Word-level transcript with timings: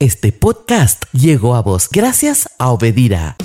Este 0.00 0.32
podcast 0.32 1.04
llegó 1.12 1.54
a 1.54 1.62
vos 1.62 1.88
gracias 1.88 2.48
a 2.58 2.70
Obedira. 2.70 3.36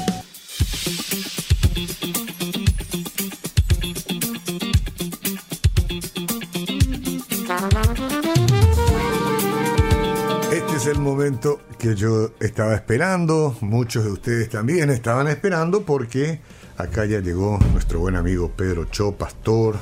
Este 10.51 10.75
es 10.75 10.88
el 10.88 10.97
momento 10.97 11.62
que 11.77 11.93
yo 11.96 12.31
estaba 12.39 12.73
esperando, 12.73 13.55
muchos 13.61 14.05
de 14.05 14.11
ustedes 14.11 14.50
también 14.50 14.89
estaban 14.89 15.27
esperando 15.27 15.84
porque 15.84 16.41
acá 16.77 17.05
ya 17.05 17.20
llegó 17.20 17.59
nuestro 17.73 18.00
buen 18.00 18.16
amigo 18.16 18.52
Pedro 18.57 18.86
Cho, 18.86 19.11
pastor. 19.11 19.77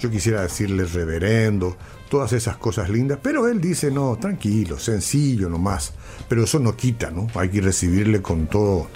Yo 0.00 0.10
quisiera 0.10 0.42
decirle 0.42 0.86
reverendo, 0.86 1.76
todas 2.10 2.32
esas 2.34 2.58
cosas 2.58 2.90
lindas, 2.90 3.18
pero 3.22 3.48
él 3.48 3.60
dice, 3.60 3.90
no, 3.90 4.16
tranquilo, 4.16 4.78
sencillo 4.78 5.48
nomás, 5.48 5.94
pero 6.28 6.44
eso 6.44 6.58
no 6.58 6.76
quita, 6.76 7.10
¿no? 7.10 7.28
Hay 7.36 7.48
que 7.48 7.60
recibirle 7.60 8.20
con 8.20 8.48
todo, 8.48 8.88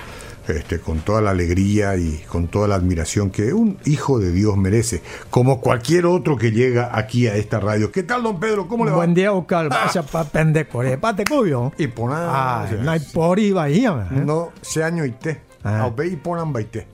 este, 0.48 0.80
con 0.80 0.98
toda 0.98 1.22
la 1.22 1.30
alegría 1.30 1.96
y 1.96 2.24
con 2.28 2.48
toda 2.48 2.66
la 2.68 2.74
admiración 2.74 3.30
que 3.30 3.54
un 3.54 3.78
hijo 3.84 4.18
de 4.18 4.32
Dios 4.32 4.56
merece, 4.56 5.00
como 5.30 5.60
cualquier 5.60 6.06
otro 6.06 6.36
que 6.36 6.50
llega 6.50 6.90
aquí 6.92 7.28
a 7.28 7.36
esta 7.36 7.60
radio. 7.60 7.92
¿Qué 7.92 8.02
tal, 8.02 8.24
don 8.24 8.40
Pedro? 8.40 8.66
¿Cómo 8.66 8.84
le 8.84 8.90
va? 8.90 8.96
Buen 8.98 9.14
día, 9.14 9.32
Oscar. 9.32 9.68
Vaya 9.68 10.02
pa 10.02 10.24
pendejo, 10.24 10.82
eh. 10.82 10.98
Pate 10.98 11.24
cubio. 11.24 11.72
Y 11.78 11.88
Ah, 12.10 12.66
no 12.82 12.90
hay 12.90 13.00
por 13.00 13.38
ahí, 13.38 13.86
eh. 13.86 13.90
no, 14.10 14.50
se 14.60 14.82
año 14.82 15.04
y 15.04 15.12
té. 15.12 15.53
Ah. 15.64 15.78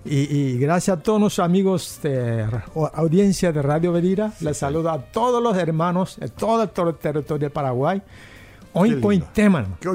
Y. 0.05 0.17
Y, 0.35 0.59
gracias 0.59 0.97
a 0.99 1.03
todos 1.03 1.21
los 1.21 1.39
amigos 1.41 1.99
de 2.03 2.47
audiencia 2.95 3.51
de 3.53 3.63
Radio 3.63 3.93
Vedira. 3.93 4.33
Les 4.41 4.57
saludo 4.57 4.91
a 4.91 4.99
todos 5.03 5.43
los 5.43 5.57
hermanos 5.57 6.17
de 6.21 6.29
todo 6.29 6.63
el 6.63 6.69
ter- 6.71 6.93
territorio 6.95 7.49
de 7.49 7.51
Paraguay. 7.51 8.01
Hoy 8.73 8.91
lindo. 8.91 9.03
con 9.09 9.15
el 9.15 9.25
tema, 9.25 9.59
hermano. 9.59 9.77
Que 9.81 9.89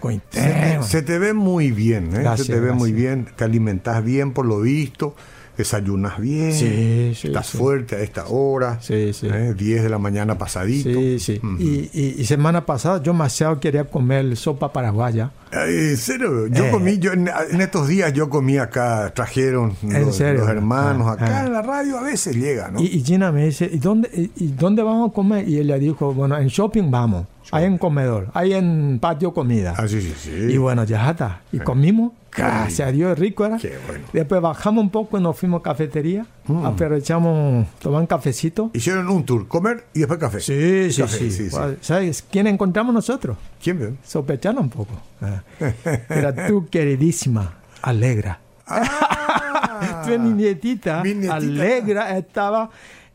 hoy. 0.00 0.20
Se, 0.30 0.40
te- 0.40 0.82
se 0.82 1.02
te 1.02 1.18
ve 1.18 1.34
muy 1.34 1.70
bien, 1.70 2.06
¿eh? 2.16 2.20
Gracias, 2.22 2.46
se 2.46 2.54
te 2.54 2.60
ve 2.60 2.72
muy 2.72 2.92
bien, 2.92 3.28
te 3.36 3.44
alimentas 3.44 4.02
bien 4.02 4.32
por 4.32 4.46
lo 4.46 4.60
visto, 4.60 5.14
desayunas 5.56 6.18
bien, 6.18 6.52
Sí, 6.52 7.12
sí, 7.14 7.28
estás 7.28 7.46
sí. 7.48 7.58
fuerte 7.58 7.96
a 7.96 8.00
esta 8.00 8.26
hora. 8.28 8.78
¿eh? 8.88 9.54
10 9.56 9.82
de 9.82 9.88
la 9.88 9.98
mañana 9.98 10.38
pasadito. 10.38 10.88
Y, 10.88 11.18
y- 11.92 12.14
y 12.18 12.24
semana 12.24 12.64
pasada 12.64 13.02
yo 13.02 13.12
demasiado 13.12 13.60
quería 13.60 13.84
comer 13.84 14.36
sopa 14.36 14.72
paraguaya. 14.72 15.30
Ay, 15.52 15.74
en 15.90 15.96
serio, 15.96 16.46
yo 16.46 16.64
Eh. 16.66 16.70
comí, 16.70 16.98
yo 16.98 17.12
en, 17.12 17.28
en 17.50 17.60
estos 17.60 17.88
días 17.88 18.12
yo 18.12 18.30
comí 18.30 18.56
acá, 18.58 19.12
trajeron 19.14 19.74
¿En 19.82 20.06
los, 20.06 20.16
serio? 20.16 20.40
los 20.42 20.48
hermanos 20.48 21.08
Ah, 21.08 21.12
acá 21.14 21.40
ah. 21.42 21.46
en 21.46 21.52
la 21.52 21.62
radio 21.62 21.98
a 21.98 22.02
veces 22.02 22.36
llega, 22.36 22.70
¿no? 22.70 22.80
Y, 22.80 22.86
y 22.86 23.02
Gina 23.04 23.32
me 23.32 23.46
dice, 23.46 23.68
¿y 23.70 23.78
dónde, 23.78 24.08
y, 24.14 24.30
y 24.44 24.48
dónde 24.52 24.82
vamos 24.82 25.10
a 25.10 25.12
comer? 25.14 25.48
Y 25.48 25.58
ella 25.58 25.76
dijo, 25.76 26.14
bueno, 26.14 26.38
en 26.38 26.46
shopping 26.48 26.90
vamos. 26.90 27.26
Hay 27.52 27.64
en 27.64 27.78
comedor, 27.78 28.28
hay 28.34 28.54
en 28.54 28.98
patio 29.00 29.32
comida. 29.32 29.74
ah, 29.76 29.88
sí, 29.88 30.00
sí, 30.00 30.14
sí. 30.16 30.30
Y 30.30 30.56
bueno, 30.56 30.84
ya 30.84 31.10
está. 31.10 31.40
Y 31.52 31.58
comimos. 31.58 32.12
Gracias 32.32 32.88
a 32.88 32.92
Dios, 32.92 33.18
rico 33.18 33.44
era. 33.44 33.56
Qué 33.56 33.76
bueno. 33.88 34.04
Después 34.12 34.40
bajamos 34.40 34.84
un 34.84 34.90
poco 34.90 35.18
y 35.18 35.20
nos 35.20 35.36
fuimos 35.36 35.60
a 35.60 35.62
cafetería. 35.64 36.24
Mm. 36.46 36.64
Aprovechamos 36.64 37.66
tomar 37.80 38.02
un 38.02 38.06
cafecito. 38.06 38.70
Hicieron 38.72 39.08
un 39.08 39.24
tour, 39.24 39.48
comer 39.48 39.84
y 39.94 39.98
después 40.00 40.20
café. 40.20 40.38
Sí, 40.38 40.92
sí, 40.92 41.02
Café, 41.02 41.18
sí. 41.18 41.30
sí, 41.32 41.50
sí. 41.50 41.56
¿Sabes 41.80 42.24
quién 42.30 42.46
encontramos 42.46 42.94
nosotros? 42.94 43.36
¿Quién? 43.60 43.98
Sospecharon 44.04 44.62
un 44.62 44.70
poco. 44.70 44.94
Ah. 45.20 45.42
Era 46.08 46.46
tu 46.46 46.68
queridísima 46.68 47.54
Alegra. 47.82 48.38
Ah, 48.68 50.02
tu 50.06 50.16
nietita, 50.16 51.02
mi 51.02 51.14
nietita. 51.14 51.34
Alegra 51.34 52.16
estaba 52.16 52.70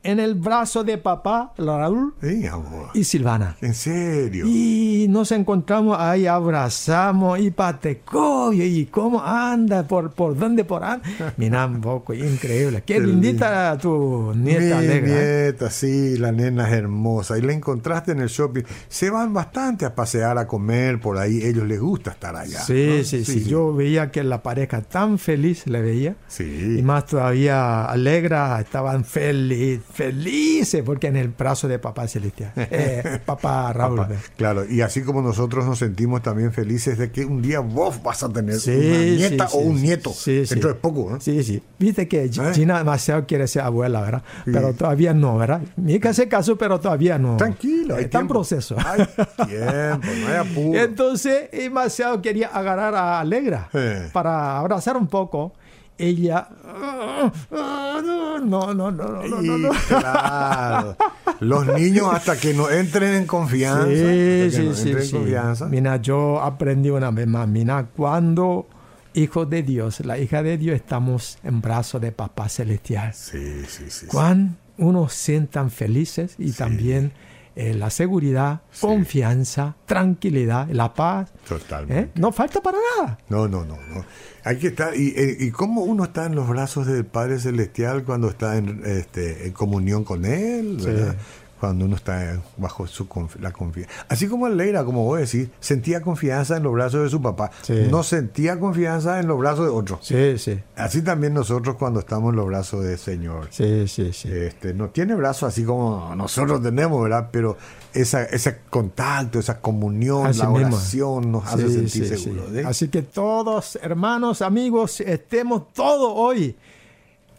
en 0.05 0.19
el 0.19 0.35
brazo 0.35 0.83
de 0.83 0.97
papá, 0.97 1.53
Raúl 1.57 2.13
Sí, 2.21 2.45
amor. 2.47 2.89
y 2.93 3.03
Silvana. 3.03 3.55
En 3.61 3.73
serio. 3.73 4.45
Y 4.47 5.07
nos 5.09 5.31
encontramos 5.31 5.97
ahí, 5.99 6.27
abrazamos 6.27 7.39
y 7.39 7.51
pateco, 7.51 8.53
y 8.53 8.85
cómo 8.85 9.21
anda, 9.23 9.87
por, 9.87 10.11
por 10.11 10.37
dónde 10.37 10.63
por 10.63 10.83
anda. 10.83 11.05
Mira, 11.37 11.65
un 11.65 11.81
poco, 11.81 12.13
increíble. 12.13 12.83
Qué, 12.85 12.99
lindita 12.99 13.77
tu 13.77 14.33
nieta 14.35 14.61
Mi 14.65 14.71
alegra. 14.71 15.11
¿eh? 15.11 15.43
nieta, 15.51 15.69
sí, 15.69 16.17
la 16.17 16.31
nena 16.31 16.67
es 16.67 16.73
hermosa. 16.73 17.37
Y 17.37 17.41
la 17.41 17.53
encontraste 17.53 18.11
en 18.11 18.19
el 18.21 18.29
shopping. 18.29 18.63
Se 18.87 19.09
van 19.09 19.33
bastante 19.33 19.85
a 19.85 19.93
pasear, 19.95 20.37
a 20.37 20.47
comer 20.47 20.99
por 20.99 21.17
ahí. 21.17 21.41
Ellos 21.43 21.65
les 21.67 21.79
gusta 21.79 22.11
estar 22.11 22.35
allá. 22.35 22.59
Sí, 22.61 22.95
¿no? 22.99 23.03
sí, 23.03 23.25
sí, 23.25 23.43
Yo 23.45 23.73
veía 23.73 24.11
que 24.11 24.23
la 24.23 24.41
pareja 24.43 24.81
tan 24.81 25.17
feliz 25.17 25.65
le 25.67 25.81
veía. 25.81 26.15
Sí. 26.27 26.77
Y 26.79 26.81
más 26.83 27.05
todavía 27.05 27.85
alegra, 27.85 28.59
estaban 28.59 29.03
feliz, 29.05 29.81
felices, 29.95 30.83
porque 30.85 31.07
en 31.07 31.15
el 31.15 31.29
brazo 31.29 31.67
de 31.67 31.79
papá 31.79 32.07
celestial. 32.07 32.51
Eh, 32.77 33.19
papá 33.25 33.71
Raúl. 33.71 33.97
Papá, 33.97 34.15
claro, 34.35 34.65
y 34.69 34.81
así 34.81 35.01
como 35.01 35.21
nosotros 35.21 35.65
nos 35.65 35.79
sentimos 35.79 36.21
también 36.21 36.51
felices 36.51 36.97
de 36.97 37.09
que 37.11 37.23
un 37.23 37.41
día 37.41 37.59
vos 37.61 38.01
vas 38.03 38.21
a 38.23 38.29
tener 38.29 38.59
Sí, 38.59 38.71
una 38.71 38.99
nieta 39.29 39.47
sí, 39.47 39.57
o 39.57 39.59
un 39.61 39.77
sí. 39.77 39.83
nieto. 39.83 40.09
Sí, 40.11 40.45
sí. 40.45 40.55
Dentro 40.55 40.69
de 40.69 40.75
poco, 40.75 41.15
¿eh? 41.15 41.19
Sí, 41.21 41.43
sí. 41.43 41.63
Viste 41.79 42.07
que 42.07 42.25
¿Eh? 42.25 42.31
Gina 42.53 42.77
demasiado 42.79 43.25
quiere 43.25 43.47
ser 43.47 43.61
abuela, 43.61 44.01
¿verdad? 44.01 44.23
Pero 44.45 44.73
todavía 44.73 45.13
no, 45.13 45.37
¿verdad? 45.37 45.61
Mi 45.77 45.93
hija 45.93 46.13
se 46.13 46.27
casó, 46.27 46.57
pero 46.57 46.79
todavía 46.79 47.17
no. 47.17 47.37
Tranquilo, 47.37 47.95
hay 47.95 48.05
Está 48.05 48.19
en 48.19 48.27
proceso. 48.27 48.75
Hay 48.77 49.05
tiempo, 49.47 50.07
no 50.21 50.27
hay 50.27 50.35
apuro. 50.35 50.79
Entonces, 50.83 51.49
demasiado 51.51 52.21
quería 52.21 52.47
agarrar 52.47 52.95
a 52.95 53.19
Alegra 53.19 53.69
para 54.11 54.59
abrazar 54.59 54.97
un 54.97 55.07
poco. 55.07 55.53
Ella. 55.97 56.47
"Ah, 56.65 57.31
No, 57.51 58.39
no, 58.39 58.73
no, 58.73 58.91
no, 58.91 58.91
no, 58.91 59.43
Y 59.43 59.47
no, 59.47 59.57
no. 59.57 59.69
claro, 59.87 60.97
los 61.39 61.65
niños 61.67 62.07
hasta 62.13 62.37
que 62.37 62.53
no 62.53 62.69
entren 62.69 63.13
en 63.15 63.25
confianza, 63.25 63.85
Sí, 63.87 64.51
sí, 64.51 64.65
no 64.65 64.73
sí, 64.75 64.91
en 64.91 65.01
sí. 65.03 65.11
confianza. 65.11 65.65
Mira, 65.67 65.97
yo 65.97 66.41
aprendí 66.41 66.89
una 66.89 67.11
vez 67.11 67.27
más. 67.27 67.47
Mira, 67.47 67.87
cuando 67.95 68.67
hijos 69.13 69.49
de 69.49 69.63
Dios, 69.63 70.01
la 70.05 70.17
hija 70.19 70.43
de 70.43 70.57
Dios, 70.57 70.75
estamos 70.75 71.37
en 71.43 71.61
brazos 71.61 72.01
de 72.01 72.11
Papá 72.11 72.49
Celestial. 72.49 73.13
Sí, 73.13 73.63
sí, 73.67 73.85
sí. 73.85 73.89
sí. 73.89 74.05
cuán 74.07 74.57
unos 74.77 75.13
sientan 75.13 75.71
felices 75.71 76.35
y 76.37 76.51
también 76.51 77.13
eh, 77.55 77.73
la 77.73 77.89
seguridad, 77.89 78.61
confianza, 78.81 79.75
tranquilidad, 79.85 80.67
la 80.69 80.93
paz. 80.93 81.31
Totalmente. 81.47 81.99
¿eh? 81.99 82.09
No 82.15 82.31
falta 82.31 82.61
para 82.61 82.77
nada. 82.97 83.17
No, 83.29 83.47
no, 83.47 83.63
no, 83.63 83.77
no. 83.77 84.05
Hay 84.43 84.57
que 84.57 84.67
estar 84.67 84.95
y, 84.95 85.13
eh, 85.15 85.37
y 85.39 85.51
cómo 85.51 85.83
uno 85.83 86.03
está 86.03 86.25
en 86.25 86.35
los 86.35 86.47
brazos 86.47 86.85
del 86.85 87.05
Padre 87.05 87.39
Celestial 87.39 88.03
cuando 88.03 88.29
está 88.29 88.57
en, 88.57 88.81
este, 88.85 89.47
en 89.47 89.53
comunión 89.53 90.03
con 90.03 90.25
Él, 90.25 90.77
¿verdad? 90.83 91.15
Cuando 91.59 91.85
uno 91.85 91.95
está 91.95 92.41
bajo 92.57 92.85
su 92.85 93.07
la 93.39 93.51
confianza. 93.51 93.91
Así 94.09 94.27
como 94.27 94.47
Leira, 94.49 94.83
como 94.83 95.03
vos 95.05 95.19
decís, 95.19 95.49
sentía 95.59 96.01
confianza 96.01 96.57
en 96.57 96.63
los 96.63 96.73
brazos 96.73 97.03
de 97.03 97.09
su 97.09 97.21
papá. 97.21 97.49
Sí. 97.61 97.87
No 97.89 98.03
sentía 98.03 98.59
confianza 98.59 99.19
en 99.19 99.27
los 99.27 99.39
brazos 99.39 99.65
de 99.65 99.71
otro. 99.71 99.99
Sí, 100.01 100.37
sí, 100.37 100.59
Así 100.75 101.01
también 101.01 101.33
nosotros 101.33 101.75
cuando 101.77 102.01
estamos 102.01 102.31
en 102.31 102.35
los 102.35 102.45
brazos 102.47 102.83
del 102.83 102.97
Señor. 102.97 103.47
sí, 103.51 103.87
sí, 103.87 104.11
sí. 104.13 104.29
Este, 104.31 104.73
no 104.73 104.89
tiene 104.89 105.15
brazos 105.15 105.43
así 105.49 105.63
como 105.63 106.13
nosotros 106.15 106.61
tenemos, 106.61 107.01
¿verdad? 107.01 107.29
Pero 107.31 107.57
esa, 107.93 108.23
ese 108.23 108.57
contacto, 108.69 109.39
esa 109.39 109.61
comunión, 109.61 110.27
Así 110.27 110.39
la 110.39 110.49
mismo. 110.49 110.75
oración 110.75 111.31
nos 111.31 111.45
hace 111.47 111.69
sentir 111.69 112.17
seguros. 112.17 112.53
¿eh? 112.53 112.63
Así 112.65 112.89
que 112.89 113.01
todos, 113.01 113.77
hermanos, 113.81 114.41
amigos, 114.41 114.99
estemos 114.99 115.71
todos 115.73 116.11
hoy 116.13 116.55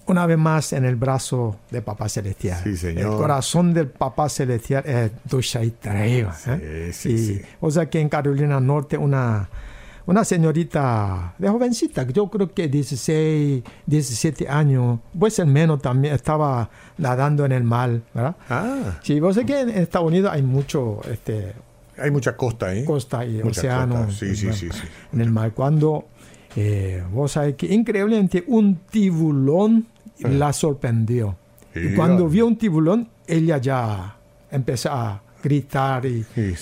una 0.06 0.27
vez 0.27 0.39
más 0.39 0.72
en 0.72 0.84
el 0.84 0.97
brazo 0.97 1.56
de 1.71 1.83
Papá 1.83 2.09
Celestial. 2.09 2.61
Sí, 2.62 2.77
señor. 2.77 3.12
El 3.12 3.19
corazón 3.19 3.75
del 3.75 3.89
Papá 3.89 4.28
Celestial 4.28 4.84
es 4.87 5.11
Dusha 5.28 5.62
y 5.65 5.71
Treva. 5.71 6.34
¿eh? 6.47 6.91
Sí, 6.93 7.09
sí, 7.09 7.15
Y, 7.15 7.19
sí. 7.39 7.43
O 7.61 7.71
sea 7.71 7.89
que 7.91 8.00
en 8.00 8.09
Carolina 8.09 8.61
Norte 8.61 8.97
una, 8.97 9.49
una 10.06 10.25
señorita 10.25 11.34
de 11.39 11.49
jovencita, 11.49 12.06
yo 12.06 12.28
creo 12.31 12.53
que 12.55 12.69
16, 12.69 13.62
17 13.87 14.49
años, 14.49 15.00
puede 15.19 15.31
ser 15.33 15.47
menos 15.47 15.83
también, 15.83 16.15
estaba 16.15 16.71
nadando 16.99 17.45
en 17.45 17.53
el 17.53 17.65
mar, 17.65 18.00
¿verdad? 18.15 18.37
Ah, 18.49 18.99
Sí, 19.03 19.19
vos 19.21 19.34
sé 19.34 19.45
que 19.45 19.61
en 19.61 19.71
Estados 19.71 20.06
Unidos 20.06 20.31
hay 20.33 20.43
mucho 20.43 21.00
este, 21.11 21.53
hay 21.99 22.11
mucha 22.11 22.37
costa 22.37 22.66
ahí. 22.66 22.84
costa 22.84 23.25
y 23.25 23.43
Mucha 23.43 23.61
océano 23.61 23.95
costa, 24.06 24.12
sí, 24.12 24.37
sí, 24.37 24.53
sí, 24.53 24.69
sí. 24.71 24.81
en 25.13 25.21
el 25.21 25.31
mar. 25.31 25.53
Cuando 25.53 26.04
eh, 26.54 27.03
vos 27.10 27.33
sabés 27.33 27.57
que 27.57 27.66
increíblemente 27.75 28.45
un 28.47 28.77
tiburón 28.91 29.86
la 30.21 30.53
sorprendió. 30.53 31.36
Y 31.74 31.95
cuando 31.95 32.28
vio 32.28 32.47
un 32.47 32.57
tiburón, 32.57 33.09
ella 33.27 33.59
ya 33.59 34.16
empezó 34.51 34.91
a 34.92 35.22
gritar 35.42 36.07
y, 36.07 36.24
y- 36.36 36.54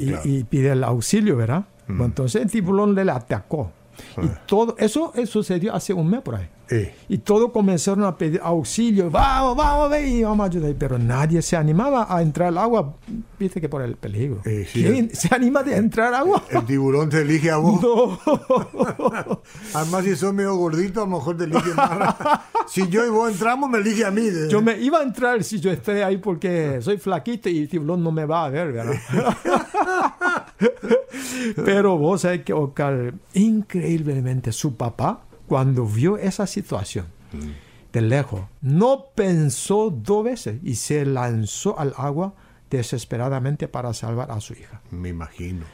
y- 0.00 0.08
claro. 0.10 0.24
Mm. 0.24 0.28
y 0.28 0.44
pide 0.44 0.70
el 0.72 0.84
auxilio, 0.84 1.36
¿verdad? 1.36 1.64
Bueno, 1.88 2.04
entonces 2.06 2.42
el 2.42 2.50
tiburón 2.50 2.94
le 2.94 3.10
atacó. 3.10 3.72
Y 4.18 4.26
Ah. 4.26 4.42
todo 4.46 4.76
eso, 4.78 5.12
eso 5.14 5.32
sucedió 5.42 5.74
hace 5.74 5.92
un 5.92 6.08
mes 6.10 6.20
por 6.22 6.36
ahí. 6.36 6.48
Eh, 6.68 6.94
Y 7.08 7.18
todos 7.18 7.52
comenzaron 7.52 8.04
a 8.04 8.16
pedir 8.18 8.40
auxilio. 8.42 9.10
Vamos, 9.10 9.56
vamos, 9.56 9.88
ve 9.90 10.08
y 10.08 10.22
vamos 10.24 10.44
a 10.44 10.46
ayudar. 10.50 10.74
Pero 10.78 10.98
nadie 10.98 11.40
se 11.42 11.56
animaba 11.56 12.06
a 12.14 12.22
entrar 12.22 12.48
al 12.48 12.58
agua. 12.58 12.94
Viste 13.38 13.60
que 13.60 13.68
por 13.68 13.82
el 13.82 13.96
peligro. 13.96 14.40
Eh, 14.44 14.66
sí. 14.70 14.82
¿Quién 14.82 15.14
se 15.14 15.32
anima 15.34 15.62
de 15.62 15.76
entrar 15.76 16.08
al 16.08 16.14
agua? 16.22 16.42
el 16.50 16.64
tiburón 16.64 17.08
te 17.08 17.20
elige 17.20 17.50
a 17.50 17.56
vos. 17.58 17.80
No. 17.86 18.18
Además, 19.74 20.04
si 20.04 20.16
sos 20.16 20.32
medio 20.34 20.56
gordito, 20.56 21.02
a 21.02 21.04
lo 21.06 21.16
mejor 21.16 21.36
te 21.36 21.44
elige 21.44 21.72
más. 21.74 22.14
si 22.66 22.88
yo 22.88 23.04
y 23.06 23.10
vos 23.10 23.30
entramos, 23.30 23.68
me 23.70 23.78
elige 23.78 24.04
a 24.04 24.10
mí. 24.10 24.22
de- 24.22 24.48
Yo 24.48 24.60
me 24.62 24.78
iba 24.78 24.98
a 24.98 25.02
entrar 25.02 25.42
si 25.44 25.60
yo 25.60 25.70
estoy 25.70 26.00
ahí 26.00 26.16
porque 26.18 26.78
soy 26.80 26.98
flaquito 26.98 27.48
y 27.48 27.58
el 27.60 27.68
tiburón 27.68 28.02
no 28.02 28.10
me 28.10 28.24
va 28.24 28.44
a 28.46 28.48
ver, 28.48 28.72
¿verdad? 28.72 28.94
Pero 31.64 31.98
vos 31.98 32.22
sabés 32.22 32.42
que 32.42 32.52
Oscar, 32.52 33.14
increíblemente 33.34 34.52
su 34.52 34.74
papá, 34.76 35.20
cuando 35.46 35.86
vio 35.86 36.16
esa 36.18 36.46
situación 36.46 37.06
de 37.92 38.00
lejos, 38.02 38.42
no 38.60 39.06
pensó 39.14 39.90
dos 39.90 40.24
veces 40.24 40.58
y 40.62 40.74
se 40.76 41.04
lanzó 41.06 41.78
al 41.78 41.94
agua 41.96 42.34
desesperadamente 42.70 43.68
para 43.68 43.92
salvar 43.94 44.30
a 44.30 44.40
su 44.40 44.52
hija. 44.54 44.80
Me 44.90 45.08
imagino. 45.10 45.64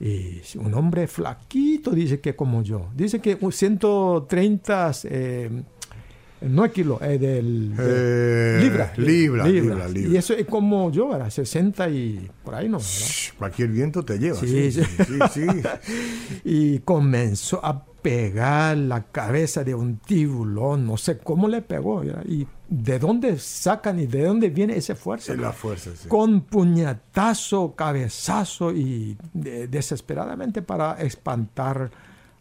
Y 0.00 0.40
un 0.56 0.74
hombre 0.74 1.06
flaquito, 1.06 1.90
dice 1.92 2.20
que 2.20 2.34
como 2.34 2.62
yo. 2.62 2.88
Dice 2.94 3.20
que 3.20 3.36
130, 3.50 4.92
eh, 5.04 5.62
no 6.42 6.64
es 6.64 6.72
kilo, 6.72 7.00
es 7.00 7.20
del... 7.20 7.76
de- 7.76 7.84
Eh, 8.58 8.60
libra, 8.62 8.92
libra, 8.96 9.46
libra, 9.46 9.88
libra. 9.88 10.10
Y 10.12 10.16
eso 10.16 10.34
es 10.34 10.44
como 10.46 10.90
yo, 10.90 11.08
¿verdad? 11.10 11.30
60 11.30 11.88
y 11.90 12.28
por 12.44 12.54
ahí 12.56 12.68
no, 12.68 12.78
Cualquier 13.38 13.68
viento 13.70 14.04
te 14.04 14.18
lleva. 14.18 14.38
Sí, 14.40 14.72
Sí, 14.72 14.82
sí. 14.82 14.84
sí, 14.84 15.04
sí, 15.32 15.40
sí. 15.46 15.62
Y 16.44 16.78
comenzó 16.80 17.64
a 17.64 17.84
pegar 18.02 18.76
la 18.76 19.04
cabeza 19.04 19.62
de 19.64 19.74
un 19.74 19.96
tiburón, 19.98 20.86
no 20.86 20.96
sé 20.96 21.18
cómo 21.18 21.46
le 21.48 21.62
pegó, 21.62 22.02
y 22.04 22.46
de 22.68 22.98
dónde 22.98 23.38
sacan 23.38 23.98
y 24.00 24.06
de 24.06 24.24
dónde 24.24 24.50
viene 24.50 24.76
esa 24.76 24.94
fuerza. 24.96 25.34
La 25.36 25.52
fuerza, 25.52 25.90
sí. 25.96 26.08
Con 26.08 26.40
puñetazo, 26.42 27.74
cabezazo 27.74 28.72
y 28.72 29.16
de- 29.32 29.68
desesperadamente 29.68 30.62
para 30.62 30.94
espantar 31.00 31.90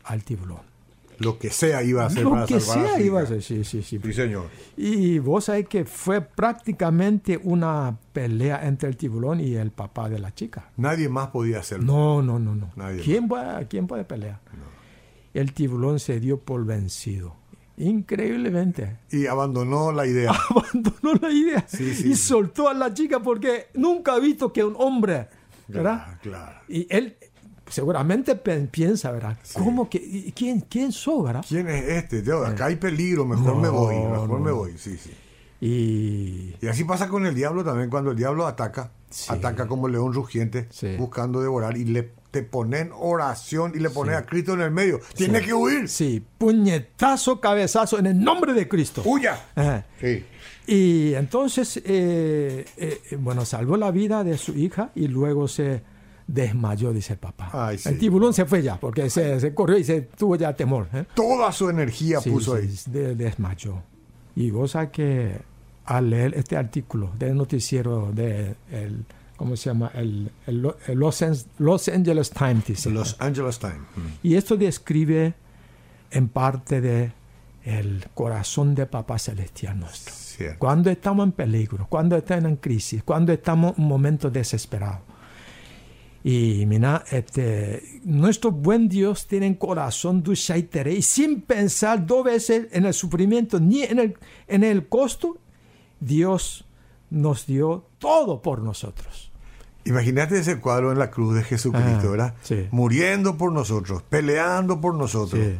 al 0.04 0.24
tiburón. 0.24 0.72
Lo 1.19 1.38
que 1.38 1.52
sea 1.52 1.84
iba 1.84 2.02
a 2.02 2.08
hacer 2.08 2.24
Lo 2.24 2.31
para 2.31 2.48
que 2.48 2.60
salvar 2.60 2.88
sea 2.96 3.00
iba 3.06 3.19
a 3.19 3.24
hija. 3.24 3.34
ser, 3.34 3.44
sí, 3.44 3.63
sí, 3.63 3.84
sí. 3.84 4.00
Sí, 4.04 4.13
señor. 4.13 4.48
Y 4.75 5.19
vos 5.19 5.46
sabés 5.46 5.68
que 5.68 5.86
fue 5.86 6.19
prácticamente 6.22 7.40
una 7.44 7.96
pelea 8.12 8.66
entre 8.68 8.90
el 8.90 8.98
tiburón 8.98 9.40
y 9.40 9.54
el 9.54 9.69
papá 9.69 10.10
de 10.10 10.18
la 10.18 10.34
chica. 10.34 10.72
Nadie 10.78 11.10
más 11.10 11.28
podía 11.28 11.60
hacerlo. 11.60 11.86
No, 11.86 12.22
no, 12.24 12.40
no, 12.40 12.56
no. 12.56 12.72
Nadie 12.75 13.02
¿Quién, 13.04 13.28
puede, 13.28 13.68
¿Quién 13.68 13.86
puede 13.86 14.04
pelear? 14.04 14.40
El 15.33 15.54
tiburón 15.54 16.00
se 16.00 16.19
dio 16.19 16.39
por 16.39 16.66
vencido. 16.66 17.36
Increíblemente. 17.78 18.98
Y 19.12 19.25
abandonó 19.28 19.92
la 19.92 20.06
idea. 20.06 20.31
Abandonó 20.50 21.13
la 21.22 21.31
idea 21.31 21.66
Sí, 21.68 21.94
sí. 21.95 22.10
y 22.12 22.16
soltó 22.16 22.68
a 22.69 22.74
la 22.74 22.94
chica 22.94 23.22
porque 23.22 23.68
nunca 23.74 24.13
ha 24.13 24.19
visto 24.19 24.51
que 24.51 24.63
un 24.63 24.75
hombre, 24.78 25.28
¿verdad? 25.68 26.06
Claro, 26.06 26.19
claro. 26.22 26.60
Y 26.68 26.88
él 26.89 27.16
seguramente 27.68 28.36
piensa, 28.36 29.12
¿verdad? 29.12 29.38
¿Cómo 29.54 29.89
que? 29.89 30.33
¿Quién, 30.36 30.62
quién 30.62 30.92
verdad? 31.24 31.45
¿Quién 31.48 31.68
es 31.69 31.84
este? 31.89 32.24
Yo, 32.24 32.45
acá 32.45 32.66
hay 32.66 32.75
peligro, 32.75 33.25
mejor 33.25 33.56
No, 33.56 33.62
me 33.62 33.69
voy, 33.69 33.95
mejor 33.95 34.30
no. 34.30 34.39
me 34.39 34.51
voy. 34.51 34.77
Sí, 34.77 34.98
sí. 34.98 35.12
Y 35.62 36.56
Y 36.63 36.68
así 36.68 36.84
pasa 36.84 37.07
con 37.07 37.25
el 37.25 37.36
diablo 37.36 37.63
también, 37.63 37.89
cuando 37.89 38.12
el 38.12 38.18
diablo 38.18 38.45
ataca, 38.48 38.92
Sí. 39.10 39.31
ataca 39.31 39.68
como 39.68 39.88
león 39.88 40.13
rugiente, 40.13 40.68
Sí. 40.72 40.95
buscando 40.98 41.42
devorar, 41.42 41.77
y 41.77 41.86
le 41.86 42.12
te 42.31 42.44
ponen 42.44 42.92
oración 42.94 43.74
y 43.75 43.80
le 43.80 43.89
pones 43.89 44.16
a 44.16 44.25
Cristo 44.25 44.54
en 44.54 44.62
el 44.62 44.72
medio. 44.72 45.00
Tiene 45.16 45.42
que 45.42 45.54
huir. 45.54 45.88
sí, 45.89 46.24
puñetazo, 46.38 47.39
cabezazo 47.42 48.00
en 48.00 48.06
el 48.07 48.19
nombre 48.24 48.54
de 48.54 48.68
Cristo. 48.68 49.01
¡Huya! 49.06 49.38
Ajá. 49.56 49.86
Sí. 50.00 50.25
Y 50.68 51.13
entonces, 51.16 51.81
eh, 51.83 52.66
eh, 52.78 53.01
bueno, 53.19 53.44
salvó 53.45 53.75
la 53.78 53.92
vida 53.92 54.24
de 54.24 54.38
su 54.38 54.54
hija 54.57 54.92
y 54.95 55.07
luego 55.07 55.48
se 55.48 55.81
desmayó, 56.28 56.94
dice 56.94 57.13
el 57.13 57.19
papá. 57.19 57.50
Ay, 57.51 57.78
sí. 57.78 57.89
El 57.89 57.98
tiburón 57.98 58.34
se 58.34 58.45
fue 58.45 58.62
ya, 58.62 58.80
porque 58.80 59.10
se, 59.10 59.39
se 59.39 59.54
corrió 59.54 59.77
y 59.77 59.84
se 59.84 60.01
tuvo 60.01 60.36
ya 60.38 60.56
temor. 60.56 60.88
¿eh? 60.94 61.04
Toda 61.13 61.51
su 61.51 61.69
energía 61.69 62.22
Sí, 62.22 62.30
puso 62.30 62.56
sí, 62.57 62.62
ahí. 62.68 62.94
de- 62.94 63.16
desmayó. 63.16 63.81
Y 64.36 64.50
vos 64.51 64.72
sabés 64.72 64.92
que 64.92 65.36
al 65.86 66.10
leer 66.10 66.36
este 66.36 66.56
artículo 66.56 67.12
del 67.19 67.36
noticiero 67.36 68.12
de 68.13 68.56
el, 68.72 69.04
¿cómo 69.42 69.56
se 69.58 69.72
llama? 69.72 69.92
El, 69.96 70.32
el 70.46 70.62
Lo- 70.62 70.78
el 70.88 71.00
Los, 71.00 71.22
An- 71.24 71.36
Los 71.58 71.88
Angeles 71.88 72.30
Times, 72.30 72.66
dice. 72.66 72.90
Los 72.92 73.16
Angeles 73.20 73.58
Times. 73.58 73.80
Mm. 73.96 74.28
Y 74.28 74.36
esto 74.36 74.56
describe 74.56 75.34
en 76.12 76.30
parte 76.30 76.80
de 76.80 77.12
el 77.64 78.06
corazón 78.14 78.76
de 78.76 78.86
Papá 78.86 79.18
Celestial 79.18 79.80
nuestro. 79.80 80.14
Cierto. 80.14 80.60
Cuando 80.60 80.92
estamos 80.92 81.26
en 81.26 81.32
peligro, 81.32 81.88
cuando 81.90 82.16
estamos 82.16 82.46
en 82.46 82.56
crisis, 82.58 83.02
cuando 83.04 83.34
estamos 83.34 83.76
en 83.80 83.86
momentos 83.86 84.32
desesperados. 84.32 85.02
Y 86.24 86.68
mira, 86.68 87.04
este, 87.12 87.82
nuestro 88.04 88.52
buen 88.52 88.88
Dios 88.88 89.26
tiene 89.26 89.48
un 89.48 89.56
corazón 89.56 90.22
dulce 90.22 90.56
y 90.56 90.64
tere, 90.64 90.94
y 90.94 91.02
sin 91.02 91.42
pensar 91.42 92.06
dos 92.06 92.24
veces 92.26 92.68
en 92.74 92.86
el 92.86 92.94
sufrimiento 92.94 93.60
ni 93.60 93.82
en 93.82 93.98
el, 93.98 94.18
en 94.48 94.64
el 94.64 94.88
costo, 94.88 95.40
Dios 96.00 96.64
nos 97.10 97.48
dio 97.48 97.88
todo 97.98 98.40
por 98.42 98.62
nosotros. 98.62 99.31
Imagínate 99.86 100.38
ese 100.39 100.60
cuadro 100.60 100.92
en 100.92 101.00
la 101.00 101.10
cruz 101.10 101.33
de 101.36 101.44
Jesucristo, 101.44 102.07
Ah, 102.07 102.12
¿verdad? 102.12 102.33
sí. 102.44 102.68
Muriendo 102.72 103.38
por 103.38 103.51
nosotros, 103.51 104.04
peleando 104.10 104.80
por 104.80 104.94
nosotros. 104.95 105.42
Sí. 105.44 105.56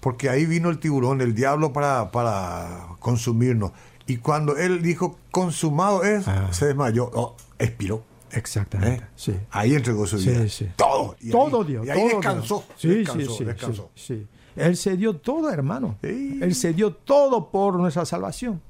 Porque 0.00 0.28
ahí 0.28 0.46
vino 0.46 0.70
el 0.70 0.78
tiburón, 0.78 1.20
el 1.20 1.34
diablo, 1.34 1.72
para, 1.72 2.10
para 2.10 2.88
consumirnos. 3.00 3.72
Y 4.06 4.16
cuando 4.18 4.56
él 4.56 4.82
dijo, 4.82 5.18
consumado 5.30 6.02
es, 6.04 6.26
Ah. 6.28 6.48
se 6.52 6.66
desmayó, 6.66 7.10
oh, 7.14 7.36
expiró. 7.58 8.02
Exactamente. 8.32 9.04
¿eh? 9.04 9.08
Sí. 9.16 9.34
Ahí 9.50 9.74
entregó 9.74 10.06
su 10.06 10.18
vida. 10.18 10.48
sí. 10.48 10.68
Todo. 10.76 11.16
Y 11.20 11.30
todo 11.30 11.62
ahí, 11.62 11.66
dio. 11.68 11.84
Y 11.84 11.90
ahí 11.90 11.98
todo 11.98 12.08
descansó. 12.08 12.64
descansó, 12.82 13.44
descansó. 13.44 13.90
sí, 13.94 14.04
sí. 14.06 14.26
Él 14.56 14.76
se 14.76 14.96
dio 14.96 15.14
todo, 15.16 15.50
hermano. 15.50 15.96
Sí. 16.02 16.38
Él 16.42 16.54
se 16.54 16.72
dio 16.72 16.92
todo 16.92 17.48
por 17.50 17.74
nuestra 17.76 18.04
salvación. 18.04 18.60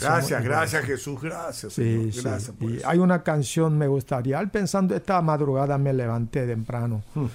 Gracias, 0.00 0.44
gracias 0.44 0.84
Jesús, 0.84 1.20
gracias. 1.20 1.72
Sí. 1.72 2.10
Gracias 2.22 2.50
por 2.56 2.70
Y 2.70 2.76
eso. 2.78 2.88
hay 2.88 2.98
una 2.98 3.22
canción, 3.22 3.76
me 3.78 3.86
gustaría. 3.88 4.38
Al 4.38 4.50
pensando 4.50 4.94
esta 4.94 5.20
madrugada 5.22 5.78
me 5.78 5.92
levanté 5.92 6.46
temprano 6.46 7.02
Hmm. 7.14 7.26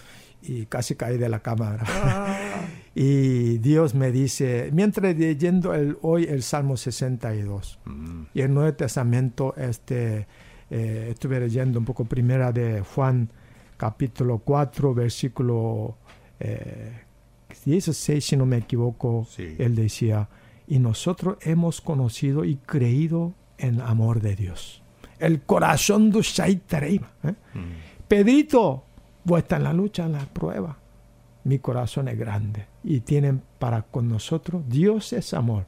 y 0.44 0.66
casi 0.66 0.96
caí 0.96 1.18
de 1.18 1.30
la 1.30 1.40
cama. 1.40 1.72
¿verdad? 1.72 1.88
Ah. 1.90 2.38
y 2.96 3.58
Dios 3.60 3.94
me 3.96 4.12
dice, 4.12 4.70
mientras 4.74 5.16
leyendo 5.16 5.74
el, 5.74 5.98
hoy 6.02 6.26
el 6.26 6.44
Salmo 6.44 6.78
62 6.78 7.80
Mm. 7.86 8.24
y 8.34 8.42
el 8.42 8.54
Nuevo 8.54 8.74
Testamento, 8.74 9.54
este, 9.58 10.28
eh, 10.70 11.08
estuve 11.12 11.40
leyendo 11.40 11.80
un 11.80 11.86
poco 11.86 12.06
primera 12.06 12.52
de 12.52 12.82
Juan 12.82 13.30
capítulo 13.78 14.40
4, 14.40 14.94
versículo 14.94 15.98
eh, 16.40 17.02
16, 17.66 18.24
si 18.26 18.38
no 18.38 18.46
me 18.46 18.58
equivoco, 18.58 19.28
Sí. 19.30 19.56
él 19.60 19.76
decía, 19.76 20.28
y 20.72 20.80
nosotros 20.80 21.36
hemos 21.42 21.82
conocido 21.82 22.46
y 22.46 22.56
creído 22.56 23.34
en 23.58 23.76
el 23.76 23.82
amor 23.82 24.22
de 24.22 24.38
Dios. 24.38 24.82
El 25.20 25.42
corazón 25.42 26.12
de 26.12 26.22
Shaitareima. 26.22 27.12
¿eh? 27.26 27.34
Mm. 27.54 28.08
Pedrito, 28.08 28.86
vos 29.26 29.40
estás 29.40 29.58
en 29.58 29.66
la 29.66 29.74
lucha, 29.74 30.06
en 30.06 30.14
la 30.14 30.26
prueba. 30.28 30.78
Mi 31.44 31.60
corazón 31.60 32.08
es 32.08 32.18
grande 32.18 32.68
y 32.86 33.02
tienen 33.02 33.42
para 33.60 33.82
con 33.82 34.08
nosotros, 34.08 34.64
Dios 34.70 35.12
es 35.12 35.34
amor. 35.34 35.66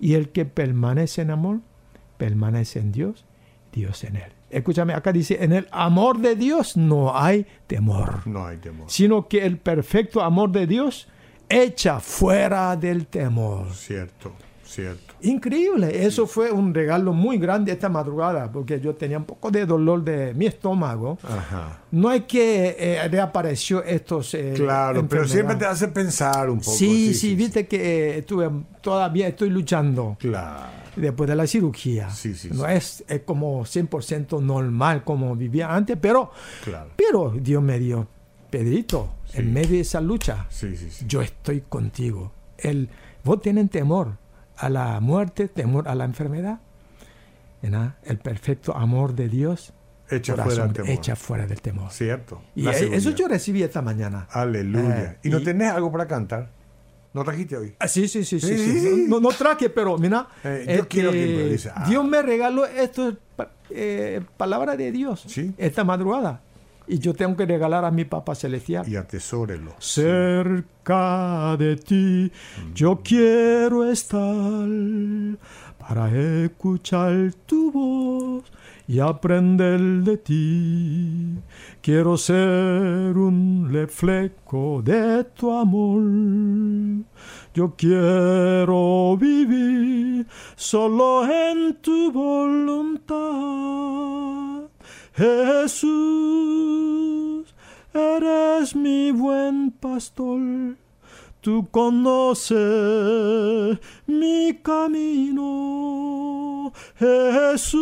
Y 0.00 0.14
el 0.14 0.30
que 0.30 0.46
permanece 0.46 1.20
en 1.20 1.32
amor, 1.32 1.60
permanece 2.16 2.78
en 2.78 2.92
Dios, 2.92 3.26
Dios 3.74 4.04
en 4.04 4.16
él. 4.16 4.32
Escúchame, 4.48 4.94
acá 4.94 5.12
dice, 5.12 5.44
en 5.44 5.52
el 5.52 5.68
amor 5.70 6.18
de 6.18 6.34
Dios 6.34 6.78
no 6.78 7.14
hay 7.14 7.44
temor, 7.66 8.26
No 8.26 8.46
hay 8.46 8.56
temor. 8.56 8.86
sino 8.88 9.28
que 9.28 9.44
el 9.44 9.58
perfecto 9.58 10.22
amor 10.22 10.50
de 10.50 10.66
Dios 10.66 11.08
echa 11.50 12.00
fuera 12.00 12.76
del 12.76 13.06
temor. 13.08 13.72
Cierto, 13.74 14.32
cierto. 14.64 15.14
Increíble, 15.22 16.06
eso 16.06 16.26
fue 16.26 16.50
un 16.50 16.72
regalo 16.72 17.12
muy 17.12 17.36
grande 17.36 17.72
esta 17.72 17.90
madrugada, 17.90 18.50
porque 18.50 18.80
yo 18.80 18.94
tenía 18.94 19.18
un 19.18 19.24
poco 19.24 19.50
de 19.50 19.66
dolor 19.66 20.02
de 20.02 20.32
mi 20.32 20.46
estómago. 20.46 21.18
Ajá. 21.22 21.80
No 21.90 22.10
es 22.10 22.24
que 22.24 22.74
eh, 22.78 23.08
reapareció 23.08 23.82
estos... 23.84 24.32
eh, 24.32 24.54
Claro, 24.56 25.06
pero 25.06 25.28
siempre 25.28 25.56
te 25.56 25.66
hace 25.66 25.88
pensar 25.88 26.48
un 26.48 26.60
poco. 26.60 26.70
Sí, 26.70 27.12
sí, 27.12 27.34
viste 27.34 27.66
que 27.66 27.76
eh, 27.76 28.18
estuve, 28.20 28.48
todavía 28.80 29.28
estoy 29.28 29.50
luchando 29.50 30.16
Claro. 30.18 30.62
después 30.96 31.28
de 31.28 31.36
la 31.36 31.46
cirugía. 31.46 32.08
Sí, 32.08 32.32
sí, 32.34 32.48
no 32.54 32.64
sí. 32.64 32.70
es, 32.72 33.04
es 33.06 33.20
como 33.20 33.62
100% 33.66 34.40
normal 34.40 35.04
como 35.04 35.36
vivía 35.36 35.74
antes, 35.74 35.98
pero, 36.00 36.30
Claro. 36.64 36.90
pero 36.96 37.34
Dios 37.38 37.62
me 37.62 37.78
dio, 37.78 38.06
Pedrito, 38.48 39.16
Sí. 39.32 39.38
en 39.38 39.52
medio 39.52 39.70
de 39.70 39.80
esa 39.80 40.00
lucha, 40.00 40.46
Sí, 40.50 40.76
sí, 40.76 41.04
yo 41.06 41.22
estoy 41.22 41.62
contigo. 41.62 42.32
El, 42.58 42.88
vos 43.24 43.40
tienen 43.40 43.68
temor 43.68 44.18
a 44.56 44.68
la 44.68 45.00
muerte, 45.00 45.48
temor 45.48 45.88
a 45.88 45.94
la 45.94 46.04
enfermedad. 46.04 46.60
¿verdad? 47.62 47.96
El 48.04 48.18
perfecto 48.18 48.74
amor 48.76 49.14
de 49.14 49.28
Dios 49.28 49.72
Echa 50.08 50.32
corazón, 50.32 50.52
fuera 50.54 50.64
el 50.66 50.72
temor. 50.72 50.90
echa 50.90 51.14
fuera 51.16 51.46
del 51.46 51.60
temor. 51.60 51.90
Cierto. 51.92 52.42
Y 52.54 52.66
eso 52.68 53.10
yo 53.10 53.28
recibí 53.28 53.62
esta 53.62 53.82
mañana. 53.82 54.26
Aleluya. 54.30 55.02
Eh, 55.12 55.18
¿Y 55.24 55.28
no 55.28 55.38
y- 55.40 55.44
tenés 55.44 55.70
algo 55.70 55.92
para 55.92 56.06
cantar? 56.06 56.50
¿No 57.12 57.22
trajiste 57.24 57.56
hoy? 57.56 57.74
Ah, 57.78 57.86
sí, 57.88 58.06
sí, 58.08 58.24
sí, 58.24 58.40
sí. 58.40 58.56
Sí. 58.56 58.80
sí. 58.80 59.04
No, 59.08 59.20
no 59.20 59.28
traje, 59.30 59.68
pero 59.68 59.98
mira, 59.98 60.28
Eh, 60.44 60.64
yo 60.66 60.72
este, 60.74 60.86
quiero 60.88 61.10
que 61.12 61.26
improvise. 61.26 61.70
Ah. 61.74 61.84
Dios 61.88 62.04
me 62.04 62.22
regaló 62.22 62.64
esto, 62.66 63.16
eh, 63.70 64.20
palabra 64.36 64.76
de 64.76 64.90
Dios, 64.92 65.24
Sí. 65.26 65.52
esta 65.58 65.84
madrugada. 65.84 66.40
Y 66.90 66.98
yo 66.98 67.14
tengo 67.14 67.36
que 67.36 67.46
regalar 67.46 67.84
a 67.84 67.92
mi 67.92 68.04
papá 68.04 68.34
celestial. 68.34 68.88
Y 68.88 68.96
atesórelo. 68.96 69.74
Cerca 69.78 71.56
de 71.56 71.76
ti 71.76 72.32
yo 72.74 73.00
quiero 73.04 73.88
estar 73.88 74.68
para 75.78 76.10
escuchar 76.44 77.32
tu 77.46 77.70
voz 77.70 78.42
y 78.88 78.98
aprender 78.98 79.80
de 79.80 80.16
ti. 80.16 81.38
Quiero 81.80 82.16
ser 82.16 83.16
un 83.16 83.68
reflejo 83.72 84.82
de 84.82 85.22
tu 85.22 85.52
amor. 85.52 86.02
Yo 87.54 87.72
quiero 87.76 89.16
vivir 89.16 90.26
solo 90.56 91.24
en 91.24 91.76
tu 91.80 92.10
voluntad. 92.10 93.60
Jesús, 95.14 96.39
mi 98.74 99.10
buen 99.12 99.70
pastor. 99.70 100.76
Tú 101.40 101.68
conoces 101.70 102.58
mi 104.06 104.58
camino. 104.62 105.50
Jesús, 106.98 107.76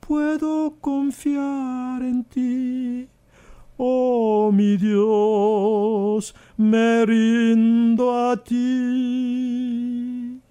puedo 0.00 0.74
confiar 0.80 2.02
en 2.02 2.24
ti. 2.24 3.08
Oh 3.76 4.50
mi 4.52 4.76
Dios, 4.76 6.34
me 6.56 7.06
rindo 7.06 8.30
a 8.30 8.36
ti. 8.36 9.99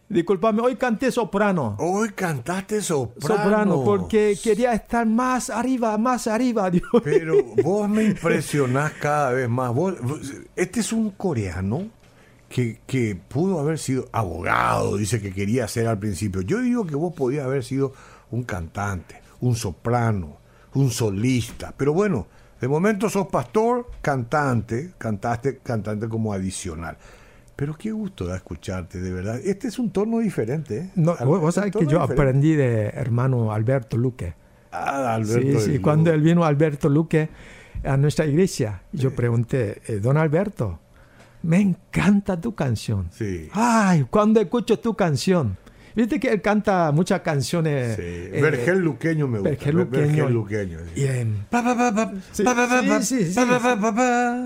Disculpame, 0.09 0.61
hoy 0.61 0.75
canté 0.75 1.11
soprano. 1.11 1.75
Hoy 1.79 2.09
cantaste 2.09 2.81
soprano. 2.81 3.43
Soprano, 3.43 3.83
porque 3.83 4.35
quería 4.41 4.73
estar 4.73 5.05
más 5.05 5.51
arriba, 5.51 5.95
más 5.99 6.25
arriba, 6.25 6.69
Dios. 6.71 6.83
Pero 7.03 7.43
vos 7.63 7.87
me 7.87 8.03
impresionás 8.05 8.93
cada 8.93 9.31
vez 9.31 9.47
más. 9.47 9.71
Vos- 9.73 10.01
vos- 10.01 10.33
este 10.55 10.79
es 10.79 10.91
un 10.91 11.11
coreano 11.11 11.87
que, 12.49 12.79
que 12.87 13.15
pudo 13.15 13.59
haber 13.59 13.77
sido 13.77 14.09
abogado, 14.11 14.97
dice 14.97 15.21
que 15.21 15.31
quería 15.31 15.67
ser 15.67 15.85
al 15.85 15.99
principio. 15.99 16.41
Yo 16.41 16.59
digo 16.59 16.87
que 16.87 16.95
vos 16.95 17.13
podías 17.13 17.45
haber 17.45 17.63
sido 17.63 17.93
un 18.31 18.41
cantante, 18.43 19.21
un 19.41 19.55
soprano, 19.55 20.37
un 20.73 20.89
solista. 20.89 21.71
Pero 21.77 21.93
bueno, 21.93 22.25
de 22.59 22.67
momento 22.67 23.09
sos 23.11 23.27
pastor, 23.27 23.85
cantante, 24.01 24.91
cantaste, 24.97 25.59
cantante 25.59 26.09
como 26.09 26.33
adicional. 26.33 26.97
Pero 27.59 27.77
qué 27.77 27.91
gusto 27.91 28.25
da 28.25 28.37
escucharte, 28.37 29.01
de 29.01 29.11
verdad. 29.11 29.37
Este 29.43 29.67
es 29.67 29.77
un 29.79 29.91
tono 29.91 30.19
diferente. 30.19 30.77
¿eh? 30.77 30.89
No, 30.95 31.17
vos 31.25 31.41
vos 31.41 31.55
sabés 31.55 31.73
que 31.73 31.79
yo 31.79 31.99
diferente. 31.99 32.13
aprendí 32.13 32.55
de 32.55 32.85
hermano 32.87 33.51
Alberto 33.51 33.97
Luque. 33.97 34.33
Ah, 34.71 35.15
Alberto 35.15 35.59
sí, 35.59 35.73
sí, 35.73 35.79
cuando 35.79 36.09
él 36.13 36.21
vino 36.21 36.45
Alberto 36.45 36.87
Luque 36.87 37.27
a 37.83 37.97
nuestra 37.97 38.25
iglesia, 38.25 38.83
yo 38.93 39.13
pregunté, 39.13 39.81
eh, 39.87 39.99
don 39.99 40.15
Alberto, 40.15 40.79
me 41.43 41.59
encanta 41.59 42.39
tu 42.39 42.55
canción. 42.55 43.09
Sí. 43.11 43.49
Ay, 43.51 44.05
cuando 44.09 44.39
escucho 44.39 44.79
tu 44.79 44.95
canción. 44.95 45.57
Viste 45.95 46.17
que 46.17 46.29
él 46.29 46.41
canta 46.41 46.91
muchas 46.93 47.19
canciones. 47.21 47.97
Sí, 47.97 48.01
eh, 48.05 48.39
Vergel 48.41 48.79
luqueño 48.79 49.27
me 49.27 49.39
gusta. 49.39 49.49
Vergel 49.49 49.75
Ver- 49.75 49.85
luqueño. 49.85 50.05
Vergel 50.07 50.33
luqueño, 50.33 50.79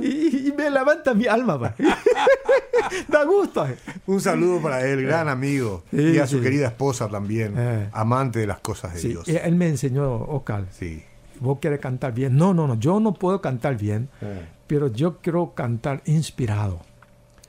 y, 0.01 0.51
me 0.57 0.71
levanta 0.71 1.13
mi 1.13 1.27
alma. 1.27 1.59
pa. 1.59 1.75
da 3.07 3.23
gusto. 3.25 3.65
eh. 3.67 3.77
Un 4.07 4.21
saludo 4.21 4.61
para 4.61 4.85
él, 4.85 5.03
gran 5.05 5.29
amigo. 5.29 5.83
Sí, 5.91 5.97
y 6.13 6.17
a 6.19 6.27
su 6.27 6.37
sí. 6.37 6.43
querida 6.43 6.67
esposa 6.67 7.07
también, 7.09 7.53
Eh. 7.57 7.89
amante 7.93 8.39
de 8.39 8.47
las 8.47 8.59
cosas 8.59 8.93
de 8.93 8.99
Sí, 8.99 9.07
Dios. 9.09 9.27
y 9.27 9.35
él 9.37 9.55
me 9.55 9.67
enseñó, 9.67 10.27
Sí. 10.71 11.03
vos 11.39 11.59
quieres 11.59 11.79
cantar 11.79 12.13
bien. 12.13 12.35
No, 12.35 12.53
no, 12.53 12.67
no, 12.67 12.75
yo 12.79 12.99
no 12.99 13.13
puedo 13.13 13.41
cantar 13.41 13.77
bien, 13.77 14.09
Eh, 14.21 14.45
pero 14.67 14.87
yo 14.87 15.17
quiero 15.19 15.53
cantar 15.53 16.01
inspirado. 16.05 16.79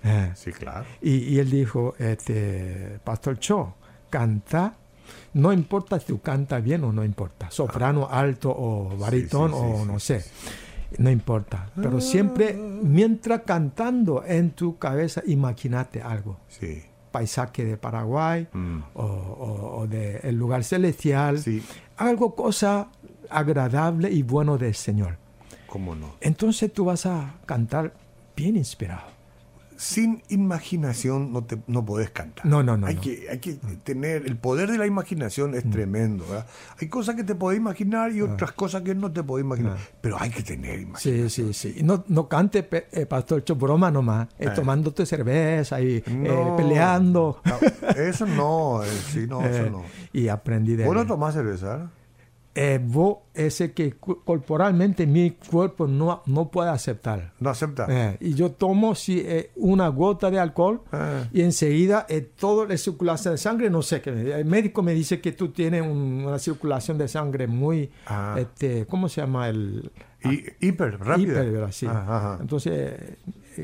Eh. 0.02 0.32
Sí, 0.34 0.52
claro. 0.52 0.84
Y, 1.00 1.12
y 1.16 1.38
él 1.38 1.50
dijo, 1.50 1.94
este, 1.98 2.98
Pastor 3.04 3.38
Cho, 3.38 3.74
canta, 4.10 4.74
no 5.32 5.52
importa 5.52 5.98
si 5.98 6.06
tú 6.06 6.20
cantas 6.20 6.62
bien 6.62 6.84
o 6.84 6.92
no 6.92 7.04
importa, 7.04 7.50
soprano, 7.50 8.08
alto 8.10 8.50
o 8.56 8.96
baritón 8.98 9.50
sí, 9.52 9.56
sí, 9.56 9.62
o 9.64 9.84
no 9.86 9.98
sé, 9.98 10.24
no 10.98 11.10
importa. 11.10 11.70
Pero 11.76 12.00
siempre, 12.00 12.54
mientras 12.54 13.42
cantando 13.42 14.24
en 14.26 14.50
tu 14.50 14.78
cabeza, 14.78 15.22
imagínate 15.26 16.00
algo, 16.02 16.38
Sí. 16.48 16.82
paisaje 17.10 17.64
de 17.64 17.76
Paraguay 17.76 18.48
Mm. 18.52 18.78
o, 18.94 19.02
o- 19.02 19.76
o 19.80 19.86
de 19.86 20.16
el 20.24 20.36
lugar 20.36 20.64
celestial, 20.64 21.38
Sí, 21.38 21.62
algo 21.96 22.34
cosa 22.34 22.88
agradable 23.30 24.10
y 24.10 24.22
bueno 24.22 24.58
del 24.58 24.74
Señor. 24.74 25.16
cómo 25.66 25.94
no. 25.96 26.14
Entonces 26.20 26.72
tú 26.72 26.84
vas 26.84 27.04
a 27.06 27.34
cantar 27.46 27.94
bien 28.36 28.56
inspirado. 28.56 29.13
Sin 29.76 30.22
imaginación 30.28 31.32
no, 31.32 31.44
te, 31.44 31.58
no 31.66 31.84
podés 31.84 32.10
cantar. 32.10 32.46
No, 32.46 32.62
no, 32.62 32.76
no, 32.76 32.86
Hay, 32.86 32.94
no. 32.96 33.00
Que, 33.00 33.26
hay 33.30 33.38
que 33.38 33.54
tener. 33.82 34.26
El 34.26 34.36
poder 34.36 34.70
de 34.70 34.78
la 34.78 34.86
imaginación 34.86 35.54
es 35.54 35.68
tremendo. 35.68 36.24
¿verdad? 36.28 36.46
Hay 36.80 36.88
cosas 36.88 37.14
que 37.16 37.24
te 37.24 37.34
podés 37.34 37.58
imaginar 37.58 38.12
y 38.12 38.20
otras 38.22 38.52
cosas 38.52 38.82
que 38.82 38.94
no 38.94 39.10
te 39.12 39.22
podés 39.22 39.44
imaginar. 39.44 39.76
Pero 40.00 40.16
hay 40.20 40.30
que 40.30 40.42
tener 40.42 40.80
imaginación. 40.80 41.30
Sí, 41.30 41.52
sí, 41.52 41.72
sí. 41.74 41.82
No, 41.82 42.04
no 42.08 42.28
cante, 42.28 42.66
eh, 42.92 43.06
Pastor 43.06 43.42
Cho, 43.44 43.56
broma 43.56 43.90
nomás, 43.90 44.28
eh, 44.38 44.46
Eh. 44.46 44.50
tomándote 44.54 45.04
cerveza 45.06 45.80
y 45.80 46.02
eh, 46.06 46.52
peleando. 46.56 47.40
Eso 47.96 48.26
no, 48.26 48.82
eh, 48.84 48.88
sí, 49.12 49.26
no, 49.28 49.42
Eh, 49.44 49.50
eso 49.60 49.70
no. 49.70 49.84
Y 50.12 50.28
aprendí 50.28 50.76
de 50.76 50.84
¿Vos 50.86 50.94
no 50.94 51.06
tomás 51.06 51.34
cerveza? 51.34 51.90
Eh, 52.56 52.78
vos, 52.80 53.16
ese 53.34 53.72
que 53.72 53.94
corporalmente 53.94 55.08
mi 55.08 55.32
cuerpo 55.32 55.88
no, 55.88 56.22
no 56.26 56.50
puede 56.52 56.70
aceptar. 56.70 57.32
¿No 57.40 57.50
aceptas? 57.50 57.88
Eh, 57.90 58.16
y 58.20 58.34
yo 58.34 58.52
tomo 58.52 58.94
si, 58.94 59.18
eh, 59.20 59.50
una 59.56 59.88
gota 59.88 60.30
de 60.30 60.38
alcohol 60.38 60.82
Ah. 60.92 61.24
y 61.32 61.40
enseguida 61.40 62.06
eh, 62.08 62.20
toda 62.20 62.66
la 62.68 62.76
circulación 62.76 63.34
de 63.34 63.38
sangre, 63.38 63.70
no 63.70 63.82
sé 63.82 64.00
qué. 64.00 64.10
El 64.10 64.44
médico 64.44 64.84
me 64.84 64.94
dice 64.94 65.20
que 65.20 65.32
tú 65.32 65.48
tienes 65.48 65.82
un- 65.82 66.24
una 66.26 66.38
circulación 66.38 66.96
de 66.96 67.08
sangre 67.08 67.48
muy, 67.48 67.90
Ah. 68.06 68.36
este, 68.38 68.86
¿cómo 68.86 69.08
se 69.08 69.20
llama? 69.20 69.48
El, 69.48 69.90
Y, 70.24 70.44
hiper, 70.68 70.98
rápida. 71.00 71.32
hiper, 71.42 71.50
¿verdad? 71.52 71.72
Sí. 71.72 71.86
Ajá, 71.86 72.16
ajá. 72.16 72.38
Entonces, 72.40 72.94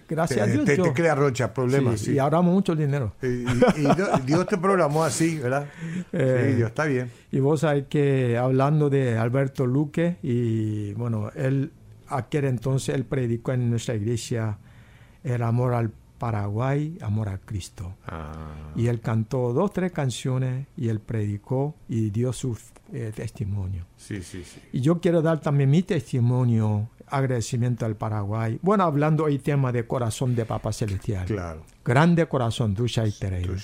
gracias 0.08 0.40
a 0.40 0.46
Dios. 0.46 0.64
te, 0.64 0.76
yo- 0.76 0.82
te 0.84 0.92
crea 0.92 1.14
rocha, 1.14 1.52
problemas, 1.54 2.00
Sí, 2.00 2.06
sí. 2.06 2.12
Y 2.12 2.18
ahorramos 2.18 2.52
mucho 2.54 2.74
dinero. 2.74 3.14
Y, 3.22 3.26
y- 3.26 3.42
y 3.76 3.86
Dios, 4.26 4.46
te 4.46 4.56
programó 4.58 5.04
así, 5.04 5.38
¿verdad? 5.38 5.66
Eh. 6.12 6.46
sí, 6.50 6.56
Dios 6.56 6.68
está 6.70 6.84
bien. 6.84 7.10
Y 7.32 7.40
vos 7.40 7.60
sabés 7.60 7.86
que 7.88 8.36
hablando 8.38 8.90
de 8.90 9.16
Alberto 9.18 9.66
Luque, 9.66 10.16
y 10.22 10.92
bueno, 10.94 11.30
él, 11.34 11.72
aquel 12.08 12.44
entonces, 12.46 12.94
él 12.94 13.04
predicó 13.04 13.52
en 13.52 13.70
nuestra 13.70 13.94
iglesia 13.94 14.58
el 15.24 15.42
amor 15.42 15.74
al 15.74 15.90
Paraguay, 16.18 16.98
amor 17.00 17.30
a 17.30 17.38
Cristo. 17.38 17.94
Y 18.76 18.88
él 18.88 19.00
cantó 19.00 19.54
dos, 19.54 19.72
tres 19.72 19.90
canciones 19.90 20.66
y 20.76 20.88
él 20.88 21.00
predicó 21.00 21.74
y 21.88 22.10
dio 22.10 22.32
su 22.34 22.58
eh, 22.92 23.10
testimonio. 23.14 23.86
sí, 23.96 24.22
sí, 24.22 24.44
sí. 24.44 24.60
Y 24.72 24.80
yo 24.82 25.00
quiero 25.00 25.22
dar 25.22 25.40
también 25.40 25.70
mi 25.70 25.82
testimonio, 25.82 26.90
agradecimiento 27.10 27.86
al 27.86 27.96
Paraguay. 27.96 28.58
Bueno, 28.62 28.84
hablando 28.84 29.24
hoy 29.24 29.38
tema 29.38 29.72
de 29.72 29.86
corazón 29.86 30.34
de 30.34 30.44
Papa 30.44 30.72
Celestial. 30.72 31.26
Claro. 31.26 31.62
Grande 31.84 32.26
corazón, 32.26 32.74
Dusha 32.74 33.06
y 33.06 33.12
Pereira. 33.12 33.54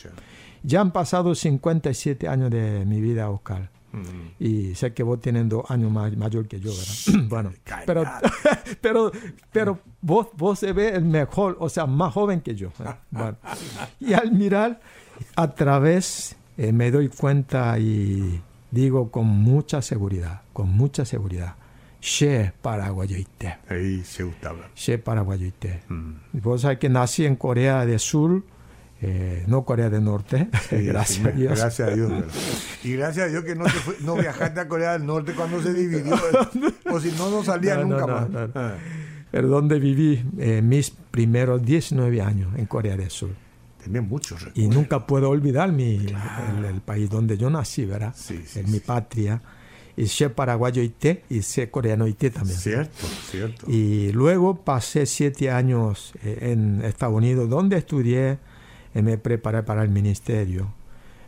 Ya 0.63 0.81
han 0.81 0.91
pasado 0.91 1.35
57 1.35 2.29
años 2.29 2.51
de 2.51 2.85
mi 2.85 3.01
vida, 3.01 3.31
Oscar. 3.31 3.71
Mm. 3.93 4.43
Y 4.43 4.75
sé 4.75 4.93
que 4.93 5.03
vos 5.03 5.21
tienes 5.21 5.49
dos 5.49 5.71
años 5.71 5.91
más, 5.91 6.15
mayor 6.17 6.47
que 6.47 6.61
yo, 6.61 6.71
¿verdad? 6.71 7.25
bueno, 7.29 7.53
pero, 7.87 8.05
pero, 8.81 9.13
pero 9.53 9.79
vos, 10.01 10.29
vos 10.37 10.59
se 10.59 10.73
ve 10.73 10.91
el 10.91 11.05
mejor, 11.05 11.57
o 11.61 11.69
sea, 11.69 11.87
más 11.87 12.13
joven 12.13 12.41
que 12.41 12.55
yo. 12.55 12.69
¿eh? 12.81 12.95
Bueno. 13.11 13.37
Y 14.01 14.13
al 14.13 14.33
mirar 14.33 14.81
a 15.35 15.55
través, 15.55 16.37
eh, 16.59 16.73
me 16.73 16.91
doy 16.91 17.09
cuenta 17.09 17.79
y 17.79 18.43
digo 18.71 19.11
con 19.11 19.27
mucha 19.27 19.81
seguridad, 19.81 20.43
con 20.53 20.71
mucha 20.71 21.05
seguridad, 21.05 21.55
She 22.01 22.53
Paraguayoite, 22.63 23.59
Ahí 23.69 24.03
se 24.05 24.23
gusta 24.23 24.51
hablar. 24.51 24.71
She 24.77 24.99
Paraguayoite. 24.99 25.81
Mm. 25.89 26.13
Vos 26.35 26.61
sabés 26.63 26.79
que 26.79 26.89
nací 26.89 27.25
en 27.25 27.37
Corea 27.37 27.85
del 27.85 27.99
Sur, 27.99 28.45
eh, 29.03 29.45
no 29.47 29.65
Corea 29.65 29.91
del 29.91 30.05
Norte, 30.05 30.49
Sí, 30.71 30.77
gracias 30.87 31.19
sí, 31.23 31.29
a 31.29 31.31
Dios. 31.33 31.59
Gracias 31.59 31.89
a 31.89 31.95
Dios. 31.95 32.13
Y 32.85 32.93
gracias 32.93 33.27
a 33.27 33.29
Dios 33.31 33.45
que 33.45 33.55
no, 33.57 33.65
te 33.65 33.71
fue- 33.71 33.97
no 34.01 34.15
viajaste 34.17 34.61
a 34.61 34.69
Corea 34.69 34.93
del 34.93 35.05
Norte 35.07 35.33
cuando 35.35 35.63
se 35.63 35.73
dividió. 35.75 36.15
O 36.91 37.01
si 37.01 37.11
no, 37.13 37.29
no 37.31 37.43
salía 37.43 37.75
No, 37.77 37.85
nunca 37.87 38.01
no, 38.07 38.07
más. 38.07 38.31
no. 38.31 38.49
Ah. 38.55 38.75
pero 39.33 39.49
donde 39.49 39.79
viví 39.81 40.25
eh, 40.39 40.63
mis 40.63 40.91
primeros 40.91 41.63
19 41.65 42.23
años 42.23 42.55
en 42.57 42.67
Corea 42.67 42.97
del 42.97 43.11
Sur. 43.11 43.31
Tenés 43.83 44.03
muchos 44.05 44.41
recuerdos. 44.43 44.65
Y 44.65 44.69
nunca 44.69 45.07
puedo 45.07 45.29
olvidar 45.31 45.73
mi, 45.73 45.97
el, 45.97 46.65
el 46.65 46.81
país 46.81 47.11
donde 47.11 47.37
yo 47.37 47.51
nací, 47.51 47.85
¿verdad? 47.85 48.15
Sí, 48.17 48.43
en 48.55 48.71
mi 48.71 48.79
patria. 48.81 49.41
Y 49.97 50.09
sé 50.09 50.29
paraguayo 50.29 50.83
y 50.83 51.43
sé 51.43 51.71
coreano 51.71 52.07
y 52.07 52.13
té 52.13 52.31
también. 52.31 52.59
Cierto, 52.59 53.07
cierto. 53.31 53.71
Y 53.71 54.13
luego 54.13 54.57
pasé 54.57 55.07
siete 55.07 55.51
años 55.51 56.13
eh, 56.23 56.51
en 56.53 56.83
Estados 56.85 57.17
Unidos 57.17 57.49
donde 57.49 57.79
estudié 57.79 58.39
y 58.95 59.03
me 59.03 59.17
preparé 59.17 59.63
para 59.63 59.83
el 59.83 59.89
ministerio. 59.89 60.73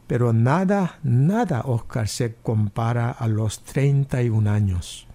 Pero 0.07 0.33
nada, 0.33 0.99
nada, 1.03 1.63
Oscar, 1.63 2.09
se 2.09 2.35
compara 2.35 3.11
a 3.11 3.29
los 3.29 3.63
31 3.65 4.51
años 4.51 5.07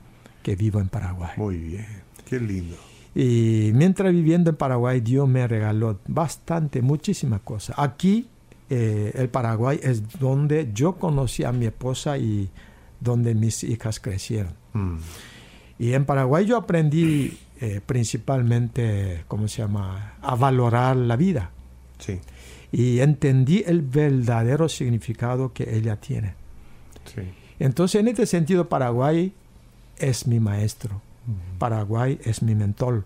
que 0.41 0.55
vivo 0.55 0.79
en 0.79 0.87
Paraguay. 0.87 1.31
Muy 1.37 1.57
bien, 1.57 1.87
qué 2.25 2.39
lindo. 2.39 2.75
Y 3.15 3.71
mientras 3.73 4.11
viviendo 4.11 4.49
en 4.49 4.55
Paraguay, 4.55 4.99
Dios 4.99 5.27
me 5.27 5.47
regaló 5.47 5.99
bastante, 6.07 6.81
muchísimas 6.81 7.41
cosas. 7.41 7.75
Aquí, 7.77 8.27
eh, 8.69 9.11
el 9.15 9.29
Paraguay 9.29 9.79
es 9.81 10.19
donde 10.19 10.71
yo 10.73 10.93
conocí 10.95 11.43
a 11.43 11.51
mi 11.51 11.65
esposa 11.65 12.17
y 12.17 12.49
donde 13.03 13.35
mis 13.35 13.63
hijas 13.63 13.99
crecieron. 13.99 14.53
Mm. 14.73 14.97
Y 15.79 15.93
en 15.93 16.05
Paraguay 16.05 16.45
yo 16.45 16.57
aprendí 16.57 17.37
eh, 17.59 17.81
principalmente, 17.85 19.23
¿cómo 19.27 19.47
se 19.47 19.61
llama?, 19.61 20.13
a 20.21 20.35
valorar 20.35 20.95
la 20.95 21.15
vida. 21.15 21.51
Sí, 21.99 22.19
Y 22.71 22.99
entendí 22.99 23.63
el 23.65 23.81
verdadero 23.81 24.67
significado 24.67 25.53
que 25.53 25.75
ella 25.75 25.97
tiene. 25.97 26.35
sí. 27.05 27.21
Entonces, 27.59 28.01
en 28.01 28.07
este 28.09 28.25
sentido, 28.25 28.67
Paraguay 28.67 29.31
es 29.97 30.27
mi 30.27 30.39
maestro. 30.39 31.01
Paraguay 31.59 32.19
es 32.25 32.41
mi 32.41 32.55
mentor. 32.55 33.05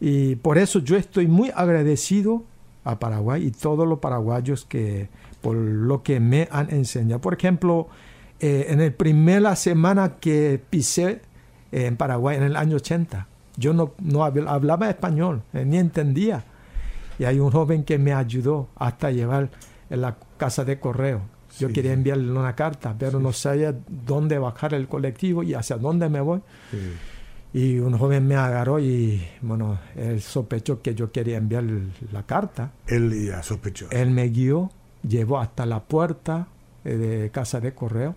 Y 0.00 0.36
por 0.36 0.58
eso 0.58 0.80
yo 0.80 0.96
estoy 0.96 1.28
muy 1.28 1.52
agradecido 1.54 2.42
a 2.84 2.98
Paraguay 2.98 3.46
y 3.46 3.50
todos 3.50 3.86
los 3.86 3.98
paraguayos 3.98 4.64
que 4.64 5.08
por 5.42 5.54
lo 5.56 6.02
que 6.02 6.18
me 6.18 6.48
han 6.50 6.70
enseñado. 6.70 7.20
Por 7.20 7.34
ejemplo, 7.34 7.88
eh, 8.40 8.66
en 8.68 8.80
la 8.84 8.90
primera 8.90 9.56
semana 9.56 10.16
que 10.20 10.60
pisé 10.70 11.20
eh, 11.72 11.86
en 11.86 11.96
Paraguay 11.96 12.36
en 12.36 12.44
el 12.44 12.56
año 12.56 12.76
80, 12.76 13.26
yo 13.56 13.72
no, 13.74 13.94
no 14.00 14.20
habl- 14.20 14.48
hablaba 14.48 14.88
español, 14.88 15.42
eh, 15.52 15.64
ni 15.64 15.78
entendía. 15.78 16.44
Y 17.18 17.24
hay 17.24 17.40
un 17.40 17.50
joven 17.50 17.82
que 17.84 17.98
me 17.98 18.12
ayudó 18.12 18.68
hasta 18.76 19.10
llevar 19.10 19.50
en 19.90 20.00
la 20.02 20.16
casa 20.36 20.64
de 20.64 20.78
correo. 20.78 21.22
Yo 21.58 21.66
Sí. 21.68 21.74
quería 21.74 21.92
enviarle 21.92 22.30
una 22.30 22.54
carta, 22.54 22.94
pero 22.96 23.18
no 23.18 23.32
sabía 23.32 23.74
dónde 24.06 24.38
bajar 24.38 24.74
el 24.74 24.86
colectivo 24.86 25.42
y 25.42 25.54
hacia 25.54 25.76
dónde 25.76 26.08
me 26.08 26.20
voy. 26.20 26.40
sí. 26.70 26.78
Y 27.50 27.78
un 27.78 27.96
joven 27.96 28.26
me 28.28 28.36
agarró 28.36 28.78
y, 28.78 29.22
bueno, 29.40 29.78
él 29.96 30.20
sospechó 30.20 30.82
que 30.82 30.94
yo 30.94 31.10
quería 31.10 31.38
enviar 31.38 31.64
la 32.12 32.22
carta. 32.24 32.72
Él 32.86 33.26
ya 33.26 33.42
sospechó. 33.42 33.86
Él 33.90 34.10
me 34.10 34.28
guió, 34.28 34.70
llevó 35.02 35.38
hasta 35.38 35.64
la 35.64 35.80
puerta 35.82 36.48
eh, 36.84 36.96
de 36.96 37.30
casa 37.30 37.58
de 37.58 37.72
correo, 37.72 38.14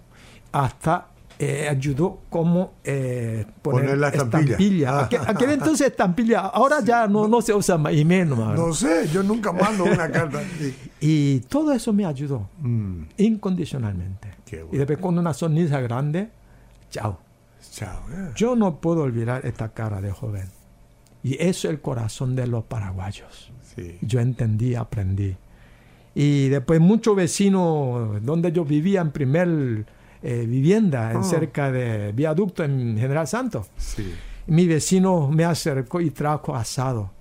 hasta 0.52 1.08
eh, 1.40 1.68
ayudó 1.70 2.20
como 2.30 2.74
eh, 2.84 3.46
poner, 3.64 3.82
Poner 3.82 3.98
la 3.98 4.10
estampilla. 4.10 5.00
Aquel, 5.06 5.22
aquel 5.26 5.50
entonces 5.52 5.88
estampilla, 5.88 6.42
ahora 6.42 6.82
ya 6.84 7.08
no, 7.08 7.28
no 7.28 7.42
se 7.42 7.52
usa 7.54 7.78
más, 7.80 7.94
y 7.94 8.06
menos. 8.06 8.38
ahora. 8.38 8.56
No 8.62 8.74
sé, 8.74 9.08
yo 9.12 9.24
nunca 9.24 9.52
mando 9.52 9.86
una 9.86 10.10
carta. 10.12 10.40
Sí. 10.60 10.76
Y 11.04 11.40
todo 11.42 11.72
eso 11.74 11.92
me 11.94 12.06
ayudó 12.06 12.48
Mm, 12.60 13.04
incondicionalmente. 13.18 14.28
Bueno. 14.52 14.68
Y 14.72 14.78
después 14.78 15.00
con 15.00 15.18
una 15.18 15.34
sonrisa 15.34 15.80
grande, 15.82 16.30
chao. 16.92 17.18
Chao. 17.72 18.02
eh. 18.12 18.32
Yo 18.36 18.56
no 18.56 18.80
puedo 18.80 19.02
olvidar 19.02 19.44
esta 19.46 19.70
cara 19.70 20.00
de 20.02 20.12
joven. 20.12 20.48
Y 21.24 21.34
eso 21.36 21.68
es 21.68 21.74
el 21.74 21.82
corazón 21.82 22.36
de 22.36 22.46
los 22.48 22.66
paraguayos. 22.66 23.52
Sí. 23.76 23.98
Yo 24.02 24.20
entendí, 24.20 24.76
aprendí. 24.76 25.36
Y 26.14 26.50
después 26.50 26.80
muchos 26.82 27.16
vecinos 27.16 28.24
donde 28.24 28.52
yo 28.52 28.66
vivía 28.66 29.02
en 29.02 29.12
primer 29.12 29.86
eh, 30.24 30.46
vivienda, 30.48 31.12
en 31.12 31.18
Oh. 31.18 31.24
cerca 31.24 31.72
de 31.72 32.12
viaducto 32.12 32.64
en 32.64 32.98
General 32.98 33.28
Santos. 33.28 33.68
Sí. 33.78 34.14
Mi 34.48 34.68
vecino 34.68 35.30
me 35.30 35.46
acercó 35.46 36.02
y 36.02 36.12
trajo 36.12 36.56
asado. 36.56 37.12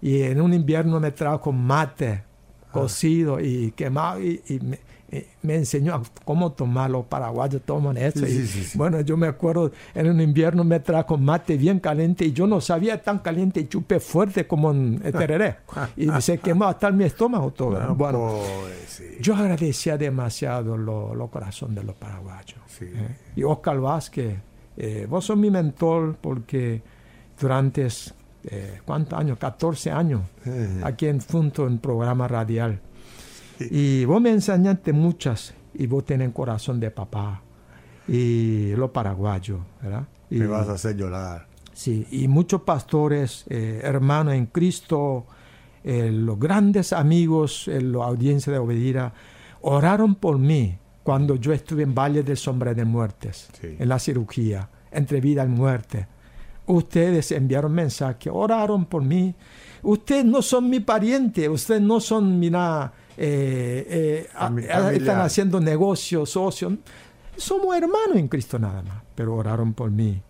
Y 0.00 0.22
en 0.22 0.40
un 0.40 0.52
invierno 0.52 1.00
me 1.00 1.10
trajo 1.10 1.52
mate 1.52 2.22
cocido 2.70 3.40
y 3.40 3.72
quemado 3.72 4.20
y, 4.22 4.42
y 4.48 4.60
me, 4.60 4.78
y 5.10 5.24
me 5.42 5.54
enseñó 5.54 5.94
a 5.94 6.02
cómo 6.24 6.52
tomar 6.52 6.90
los 6.90 7.06
paraguayos 7.06 7.62
toman 7.62 7.96
eso. 7.96 8.20
Sí, 8.20 8.24
y, 8.26 8.28
sí, 8.28 8.46
sí, 8.46 8.64
sí. 8.64 8.78
Bueno, 8.78 9.00
yo 9.02 9.16
me 9.16 9.28
acuerdo 9.28 9.70
en 9.94 10.10
un 10.10 10.20
invierno 10.20 10.64
me 10.64 10.80
trajo 10.80 11.16
mate 11.16 11.56
bien 11.56 11.78
caliente 11.78 12.24
y 12.24 12.32
yo 12.32 12.46
no 12.46 12.60
sabía 12.60 13.00
tan 13.00 13.20
caliente 13.20 13.60
y 13.60 13.68
chupé 13.68 14.00
fuerte 14.00 14.46
como 14.46 14.72
en 14.72 15.00
el 15.04 15.12
tereré. 15.12 15.58
y 15.96 16.08
se 16.20 16.38
quemó 16.38 16.64
hasta 16.64 16.90
mi 16.90 17.04
estómago 17.04 17.52
todo. 17.52 17.76
Ah, 17.80 17.92
bueno, 17.92 18.34
sí. 18.86 19.04
yo 19.20 19.36
agradecía 19.36 19.96
demasiado 19.96 20.76
los 20.76 21.16
lo 21.16 21.28
corazón 21.28 21.74
de 21.74 21.84
los 21.84 21.94
paraguayos. 21.94 22.58
¿eh? 22.80 23.16
Y 23.36 23.42
Oscar 23.44 23.78
Vázquez, 23.80 24.36
eh, 24.76 25.06
vos 25.08 25.24
sos 25.24 25.36
mi 25.36 25.50
mentor 25.50 26.16
porque 26.20 26.82
durante, 27.40 27.86
eh, 28.44 28.80
¿cuántos 28.84 29.18
años? 29.18 29.38
14 29.38 29.90
años, 29.90 30.22
Eh, 30.44 30.80
aquí 30.84 31.06
en 31.06 31.20
Funto, 31.20 31.66
en 31.66 31.78
programa 31.78 32.28
radial. 32.28 32.80
Y 33.60 34.04
vos 34.04 34.20
me 34.20 34.30
enseñaste 34.30 34.92
muchas 34.92 35.54
y 35.74 35.86
vos 35.86 36.04
tenés 36.04 36.32
corazón 36.32 36.80
de 36.80 36.90
papá. 36.90 37.42
Y 38.08 38.74
los 38.76 38.90
paraguayos, 38.90 39.60
¿verdad? 39.82 40.06
Y, 40.30 40.38
me 40.38 40.46
vas 40.46 40.68
a 40.68 40.72
hacer 40.72 40.96
llorar. 40.96 41.46
Sí, 41.72 42.06
y 42.10 42.28
muchos 42.28 42.62
pastores, 42.62 43.44
eh, 43.48 43.80
hermanos 43.82 44.34
en 44.34 44.46
Cristo, 44.46 45.26
eh, 45.84 46.10
los 46.10 46.38
grandes 46.38 46.92
amigos, 46.92 47.68
eh, 47.68 47.80
la 47.80 48.04
audiencia 48.04 48.52
de 48.52 48.58
Obedira, 48.58 49.12
oraron 49.60 50.14
por 50.14 50.38
mí 50.38 50.78
cuando 51.02 51.36
yo 51.36 51.52
estuve 51.52 51.82
en 51.82 51.94
Valle 51.94 52.22
del 52.22 52.36
Sombra 52.36 52.74
de 52.74 52.84
Muertes, 52.84 53.48
Sí. 53.60 53.76
en 53.78 53.88
la 53.88 53.98
cirugía, 53.98 54.68
entre 54.90 55.20
vida 55.20 55.44
y 55.44 55.48
muerte. 55.48 56.06
Ustedes 56.66 57.30
enviaron 57.30 57.72
mensajes, 57.72 58.32
oraron 58.34 58.86
por 58.86 59.02
mí. 59.02 59.34
Ustedes 59.82 60.24
no 60.24 60.42
son 60.42 60.68
mi 60.68 60.80
pariente, 60.80 61.48
ustedes 61.48 61.82
no 61.82 62.00
son 62.00 62.40
mi 62.40 62.50
nada, 62.50 62.92
eh, 63.16 63.86
eh, 63.88 64.28
a- 64.34 64.46
están 64.92 65.20
haciendo 65.20 65.60
negocios, 65.60 66.30
socios. 66.30 66.74
Somos 67.36 67.76
hermanos 67.76 68.16
en 68.16 68.28
Cristo 68.28 68.58
nada 68.58 68.82
más, 68.82 69.02
pero 69.14 69.34
oraron 69.34 69.74
por 69.74 69.90
mí 69.90 70.20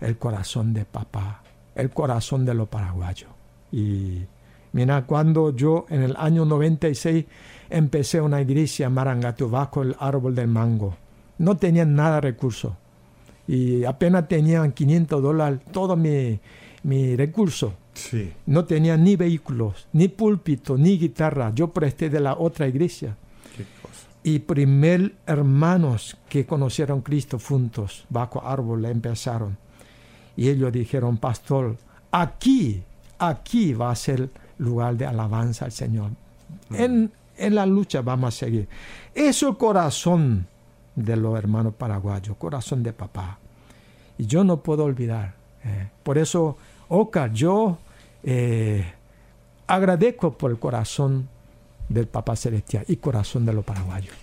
el 0.00 0.16
corazón 0.18 0.72
de 0.72 0.84
papá, 0.84 1.42
el 1.74 1.90
corazón 1.90 2.44
de 2.44 2.54
los 2.54 2.68
paraguayos. 2.68 3.30
Y 3.72 4.22
mira, 4.72 5.04
cuando 5.06 5.54
yo 5.54 5.86
en 5.90 6.02
el 6.02 6.16
año 6.18 6.44
96 6.44 7.24
empecé 7.68 8.20
una 8.20 8.40
iglesia 8.40 8.86
en 8.86 8.92
Marangatu 8.94 9.48
bajo 9.48 9.82
el 9.82 9.94
árbol 10.00 10.34
del 10.34 10.48
mango, 10.48 10.96
no 11.38 11.56
tenían 11.56 11.94
nada 11.94 12.16
de 12.16 12.20
recursos 12.22 12.72
y 13.46 13.84
apenas 13.84 14.28
tenían 14.28 14.72
500 14.72 15.22
dólares 15.22 15.60
todo 15.72 15.96
mi, 15.96 16.38
mi 16.82 17.16
recurso. 17.16 17.74
Sí. 18.00 18.32
No 18.46 18.64
tenían 18.64 19.04
ni 19.04 19.16
vehículos, 19.16 19.86
ni 19.92 20.08
púlpito, 20.08 20.76
ni 20.78 20.98
guitarra. 20.98 21.52
Yo 21.54 21.68
presté 21.68 22.08
de 22.10 22.20
la 22.20 22.34
otra 22.34 22.66
iglesia 22.68 23.16
Qué 23.56 23.64
cosa. 23.82 24.06
y 24.22 24.38
primer 24.40 25.14
hermanos 25.26 26.16
que 26.28 26.46
conocieron 26.46 27.02
Cristo 27.02 27.38
juntos 27.38 28.04
bajo 28.08 28.44
árbol 28.46 28.84
empezaron. 28.84 29.56
Y 30.36 30.48
ellos 30.48 30.72
dijeron, 30.72 31.18
pastor, 31.18 31.76
aquí, 32.10 32.82
aquí 33.18 33.74
va 33.74 33.90
a 33.90 33.96
ser 33.96 34.30
lugar 34.58 34.96
de 34.96 35.06
alabanza 35.06 35.64
al 35.66 35.72
Señor. 35.72 36.10
En, 36.72 37.10
en 37.36 37.54
la 37.54 37.66
lucha 37.66 38.00
vamos 38.02 38.34
a 38.34 38.38
seguir. 38.38 38.68
Eso 39.14 39.46
es 39.48 39.52
el 39.52 39.56
corazón 39.58 40.46
de 40.96 41.16
los 41.16 41.36
hermanos 41.38 41.74
paraguayos, 41.74 42.36
corazón 42.36 42.82
de 42.82 42.92
papá. 42.92 43.38
Y 44.18 44.26
yo 44.26 44.44
no 44.44 44.58
puedo 44.62 44.84
olvidar. 44.84 45.34
eh. 45.64 45.88
Por 46.02 46.18
eso, 46.18 46.56
Oca, 46.88 47.28
yo 47.32 47.78
eh, 48.22 48.92
agradezco 49.66 50.36
por 50.36 50.50
el 50.50 50.58
corazón 50.58 51.28
del 51.88 52.06
Papá 52.06 52.36
Celestial 52.36 52.84
y 52.88 52.96
corazón 52.96 53.46
de 53.46 53.52
los 53.52 53.64
paraguayos. 53.64 54.14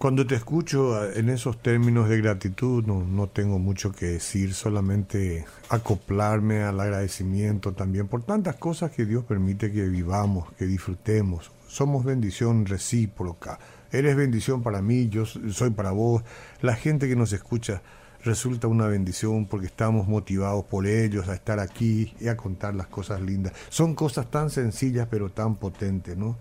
Cuando 0.00 0.26
te 0.26 0.34
escucho 0.34 1.04
eh, 1.04 1.18
en 1.20 1.28
esos 1.28 1.60
términos 1.60 2.08
de 2.08 2.16
gratitud, 2.16 2.82
no, 2.86 3.04
no 3.04 3.26
tengo 3.26 3.58
mucho 3.58 3.92
que 3.92 4.06
decir, 4.06 4.54
solamente 4.54 5.44
acoplarme 5.68 6.62
al 6.62 6.80
agradecimiento 6.80 7.72
también 7.72 8.08
por 8.08 8.22
tantas 8.22 8.56
cosas 8.56 8.92
que 8.92 9.04
Dios 9.04 9.24
permite 9.24 9.70
que 9.70 9.86
vivamos, 9.88 10.50
que 10.58 10.64
disfrutemos. 10.64 11.52
Somos 11.68 12.04
bendición 12.04 12.64
recíproca. 12.64 13.58
Eres 13.92 14.16
bendición 14.16 14.62
para 14.62 14.80
mí, 14.80 15.10
yo 15.10 15.26
soy 15.26 15.68
para 15.68 15.90
vos. 15.90 16.22
La 16.62 16.76
gente 16.76 17.06
que 17.06 17.16
nos 17.16 17.34
escucha 17.34 17.82
resulta 18.24 18.66
una 18.66 18.86
bendición 18.86 19.46
porque 19.46 19.66
estamos 19.66 20.06
motivados 20.08 20.64
por 20.64 20.86
ellos 20.86 21.28
a 21.28 21.34
estar 21.34 21.58
aquí 21.60 22.14
y 22.20 22.28
a 22.28 22.36
contar 22.36 22.74
las 22.74 22.86
cosas 22.86 23.20
lindas. 23.20 23.52
Son 23.68 23.94
cosas 23.94 24.30
tan 24.30 24.50
sencillas 24.50 25.06
pero 25.10 25.30
tan 25.30 25.56
potentes, 25.56 26.16
¿no? 26.16 26.36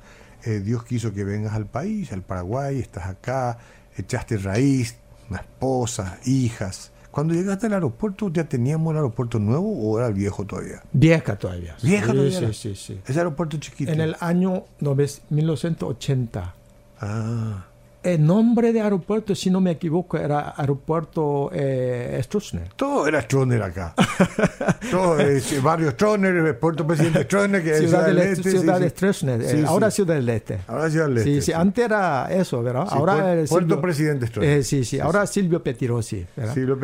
Eh, 0.45 0.59
Dios 0.59 0.83
quiso 0.83 1.13
que 1.13 1.23
vengas 1.23 1.53
al 1.53 1.65
país, 1.65 2.11
al 2.13 2.21
Paraguay, 2.21 2.79
estás 2.79 3.07
acá, 3.07 3.57
echaste 3.97 4.37
raíz, 4.37 4.95
una 5.29 5.39
esposa, 5.39 6.17
hijas. 6.25 6.91
Cuando 7.11 7.33
llegaste 7.33 7.65
al 7.65 7.73
aeropuerto, 7.73 8.29
¿ya 8.31 8.43
teníamos 8.43 8.91
el 8.91 8.97
aeropuerto 8.97 9.39
nuevo 9.39 9.67
o 9.81 9.97
era 9.97 10.07
el 10.07 10.13
viejo 10.13 10.45
todavía? 10.45 10.81
Vieja 10.93 11.37
todavía. 11.37 11.75
Vieja 11.81 12.05
sí, 12.05 12.11
todavía. 12.13 12.39
Sí, 12.39 12.53
sí, 12.53 12.75
sí. 12.75 13.01
Ese 13.07 13.19
aeropuerto 13.19 13.57
chiquito. 13.57 13.91
En 13.91 13.99
el 14.01 14.15
año 14.19 14.63
nove- 14.79 15.19
1980, 15.29 16.53
Ah, 17.01 17.65
el 18.01 18.25
nombre 18.25 18.71
de 18.71 18.81
aeropuerto, 18.81 19.35
si 19.35 19.49
no 19.49 19.59
me 19.59 19.71
equivoco, 19.71 20.17
era 20.17 20.53
aeropuerto 20.55 21.49
eh, 21.53 22.19
Stroessner. 22.23 22.69
Todo 22.75 23.07
era 23.07 23.21
Stroessner 23.21 23.61
acá. 23.61 23.93
Todo, 24.91 25.19
eh, 25.19 25.41
barrio 25.61 25.91
Stroessner, 25.91 26.57
Puerto 26.59 26.87
Presidente 26.87 27.23
Stroessner, 27.23 27.63
que 27.63 27.73
Ciudad, 27.75 28.05
del 28.05 28.15
del 28.15 28.27
Este, 28.27 28.51
Ciudad 28.51 28.79
de 28.79 28.89
Stroessner, 28.89 29.41
eh, 29.41 29.49
Sí, 29.49 29.63
ahora. 29.65 29.91
Ciudad 29.91 30.15
del 30.15 30.29
Este. 30.29 30.59
Ahora 30.67 30.89
Ciudad 30.89 31.07
del 31.07 31.17
Este. 31.17 31.29
Sí, 31.35 31.41
sí, 31.41 31.51
antes 31.53 31.85
era 31.85 32.27
eso, 32.31 32.63
¿verdad? 32.63 32.87
Ahora 32.89 33.15
Puerto 33.47 33.47
Silvio- 33.75 33.81
Presidente 33.81 34.27
Stroessner. 34.27 34.57
Eh, 34.59 34.63
sí, 34.63 34.85
sí, 34.85 34.99
ahora 34.99 35.27
Silvio 35.27 35.61
Petirosi, 35.61 36.25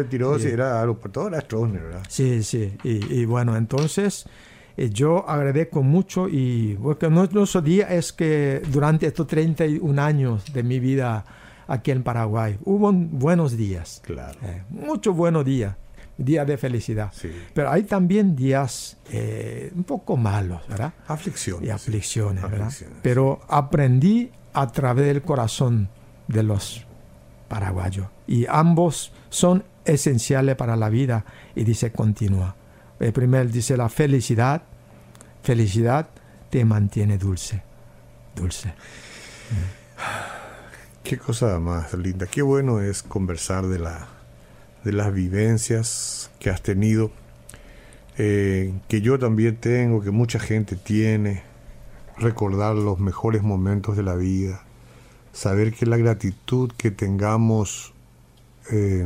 Tirós 0.10 0.41
Sí. 0.41 0.47
era 0.49 0.80
aeropuerto, 0.80 1.21
todo 1.21 1.28
era 1.30 1.41
Stroessner, 1.41 1.82
¿verdad? 1.82 2.04
Sí, 2.10 2.43
sí. 2.43 2.75
Y, 2.84 3.21
y 3.21 3.25
bueno, 3.25 3.56
entonces 3.56 4.25
eh, 4.78 4.90
yo 4.90 5.28
agradezco 5.30 5.84
mucho 5.84 6.28
y 6.30 6.78
porque 6.82 7.10
nuestro 7.10 7.62
día 7.62 7.88
es 7.94 8.12
que 8.14 8.62
durante 8.72 9.08
estos 9.08 9.28
31 9.28 10.02
años 10.02 10.52
de 10.54 10.64
mi 10.64 10.80
vida 10.80 11.24
aquí 11.68 11.92
en 11.92 12.04
Paraguay 12.04 12.58
hubo 12.66 12.92
buenos 12.92 13.56
días, 13.58 14.02
Claro. 14.06 14.38
eh, 14.44 14.64
muchos 14.70 15.16
buenos 15.16 15.46
días, 15.46 15.76
días 16.18 16.46
de 16.46 16.58
felicidad. 16.58 17.12
Sí. 17.14 17.32
Pero 17.54 17.72
hay 17.72 17.84
también 17.84 18.36
días 18.36 18.98
eh, 19.12 19.72
un 19.76 19.84
poco 19.84 20.16
malos, 20.18 20.62
¿verdad? 20.68 20.94
Aflicciones. 21.08 21.68
y 21.68 21.72
aflicciones, 21.72 22.44
¿verdad? 22.44 22.68
Aflicciones. 22.68 22.98
Pero 23.02 23.42
aprendí 23.48 24.30
a 24.54 24.68
través 24.72 25.06
del 25.08 25.22
corazón 25.22 25.90
de 26.28 26.44
los 26.44 26.86
paraguayos 27.48 28.08
y 28.28 28.46
ambos 28.50 29.12
son 29.30 29.64
esenciales 29.86 30.56
para 30.56 30.76
la 30.76 30.90
vida 30.90 31.26
y 31.56 31.64
dice 31.64 31.92
continúa. 31.92 32.56
El 33.00 33.12
primer 33.12 33.52
dice 33.52 33.76
la 33.76 33.90
felicidad, 33.90 34.64
felicidad 35.44 36.10
te 36.50 36.64
mantiene 36.64 37.18
dulce, 37.18 37.62
dulce. 38.36 38.74
Qué 41.04 41.18
cosa 41.18 41.60
más 41.60 41.94
linda. 41.94 42.26
Qué 42.26 42.42
bueno 42.42 42.82
es 42.82 43.04
conversar 43.04 43.68
de, 43.68 43.80
la, 43.80 44.08
de 44.84 44.92
las 44.92 45.14
vivencias 45.14 46.32
que 46.40 46.50
has 46.50 46.64
tenido, 46.64 47.12
eh, 48.18 48.74
que 48.88 49.02
yo 49.02 49.20
también 49.20 49.58
tengo, 49.58 50.02
que 50.02 50.12
mucha 50.12 50.40
gente 50.40 50.76
tiene. 50.76 51.44
Recordar 52.18 52.76
los 52.76 52.98
mejores 52.98 53.44
momentos 53.44 53.98
de 53.98 54.04
la 54.04 54.16
vida. 54.16 54.64
Saber 55.34 55.74
que 55.74 55.86
la 55.86 55.98
gratitud 55.98 56.72
que 56.78 56.92
tengamos 56.92 57.94
eh, 58.72 59.06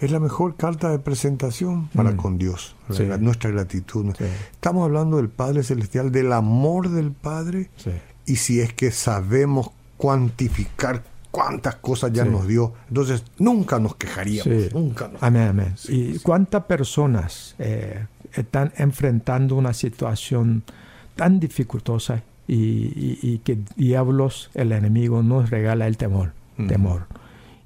es 0.00 0.10
la 0.10 0.20
mejor 0.20 0.56
carta 0.56 0.90
de 0.90 0.98
presentación 0.98 1.88
para 1.94 2.12
Mm. 2.12 2.16
con 2.16 2.38
Dios. 2.38 2.74
Sí. 2.90 3.04
Nuestra 3.20 3.50
gratitud. 3.50 4.14
Sí. 4.18 4.24
Estamos 4.52 4.84
hablando 4.84 5.16
del 5.18 5.28
Padre 5.28 5.62
Celestial, 5.62 6.10
del 6.12 6.32
amor 6.32 6.90
del 6.90 7.12
Padre 7.12 7.70
Sí. 7.76 7.90
y 8.26 8.36
si 8.36 8.60
es 8.60 8.72
que 8.72 8.90
sabemos 8.90 9.70
cuantificar 9.96 11.02
cuántas 11.30 11.76
cosas 11.76 12.12
ya 12.12 12.24
nos 12.24 12.46
dio, 12.46 12.72
entonces 12.88 13.24
nunca 13.38 13.78
nos 13.80 13.96
quejaríamos, 13.96 14.72
nunca 14.72 15.08
nos- 15.08 15.22
Amén, 15.22 15.48
amén. 15.48 15.74
¿Y 15.88 16.18
cuántas 16.20 16.64
personas 16.64 17.54
eh, 17.58 18.06
están 18.34 18.72
enfrentando 18.76 19.56
una 19.56 19.72
situación 19.74 20.62
tan 21.16 21.40
dificultosa 21.40 22.22
y, 22.46 22.54
y- 22.56 23.18
y 23.22 23.38
que 23.38 23.58
diablos, 23.76 24.50
el 24.54 24.70
enemigo, 24.72 25.22
nos 25.22 25.50
regala 25.50 25.86
el 25.88 25.96
temor? 25.96 26.32
Temor. 26.68 27.06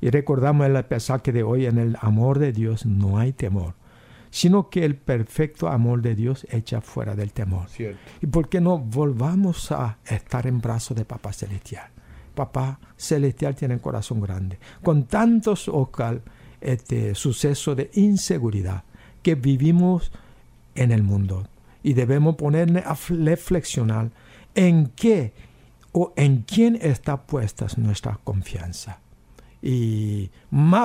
Y 0.00 0.10
recordamos 0.10 0.66
el 0.66 0.84
pasaje 0.84 1.32
de 1.32 1.42
hoy, 1.42 1.66
en 1.66 1.78
el 1.78 1.96
amor 2.00 2.38
de 2.38 2.52
Dios 2.52 2.86
no 2.86 3.18
hay 3.18 3.32
temor, 3.32 3.74
sino 4.30 4.70
que 4.70 4.84
el 4.84 4.96
perfecto 4.96 5.68
amor 5.68 6.02
de 6.02 6.14
Dios 6.14 6.46
echa 6.50 6.80
fuera 6.80 7.16
del 7.16 7.32
temor. 7.32 7.68
Cierto. 7.68 7.98
¿Y 8.20 8.26
por 8.26 8.48
qué 8.48 8.60
no 8.60 8.78
volvamos 8.78 9.72
a 9.72 9.98
estar 10.06 10.46
en 10.46 10.60
brazos 10.60 10.96
de 10.96 11.04
Papá 11.04 11.32
Celestial? 11.32 11.88
Papá 12.34 12.78
Celestial 12.96 13.56
tiene 13.56 13.74
un 13.74 13.80
corazón 13.80 14.20
grande. 14.20 14.58
Con 14.82 15.06
tantos 15.06 15.68
Oscar, 15.68 16.22
este, 16.60 17.14
sucesos 17.16 17.76
de 17.76 17.90
inseguridad 17.94 18.84
que 19.22 19.34
vivimos 19.34 20.12
en 20.76 20.92
el 20.92 21.02
mundo. 21.02 21.48
Y 21.82 21.94
debemos 21.94 22.36
ponerle 22.36 22.84
a 22.86 22.96
reflexionar 23.08 24.10
en 24.54 24.92
qué 24.94 25.32
o 25.92 26.12
en 26.16 26.42
quién 26.42 26.78
está 26.80 27.26
puesta 27.26 27.66
nuestra 27.76 28.20
confianza. 28.22 29.00
Y 29.62 30.30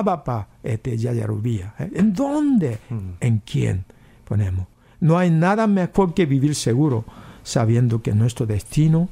papá, 0.04 0.48
este, 0.62 0.96
Yayarubía, 0.96 1.74
¿eh? 1.78 1.90
¿en 1.94 2.12
dónde? 2.12 2.78
Mm. 2.90 3.10
¿En 3.20 3.38
quién 3.38 3.84
ponemos? 4.24 4.66
No 5.00 5.18
hay 5.18 5.30
nada 5.30 5.66
mejor 5.66 6.14
que 6.14 6.26
vivir 6.26 6.54
seguro, 6.54 7.04
sabiendo 7.42 8.02
que 8.02 8.14
nuestro 8.14 8.46
destino 8.46 9.08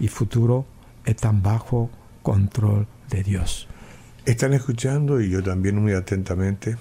y 0.00 0.08
futuro 0.08 0.64
están 1.04 1.42
bajo 1.42 1.90
control 2.22 2.86
de 3.10 3.22
Dios. 3.22 3.68
Están 4.24 4.54
escuchando 4.54 5.20
y 5.20 5.30
yo 5.30 5.42
también 5.42 5.80
muy 5.80 5.92
atentamente. 5.92 6.76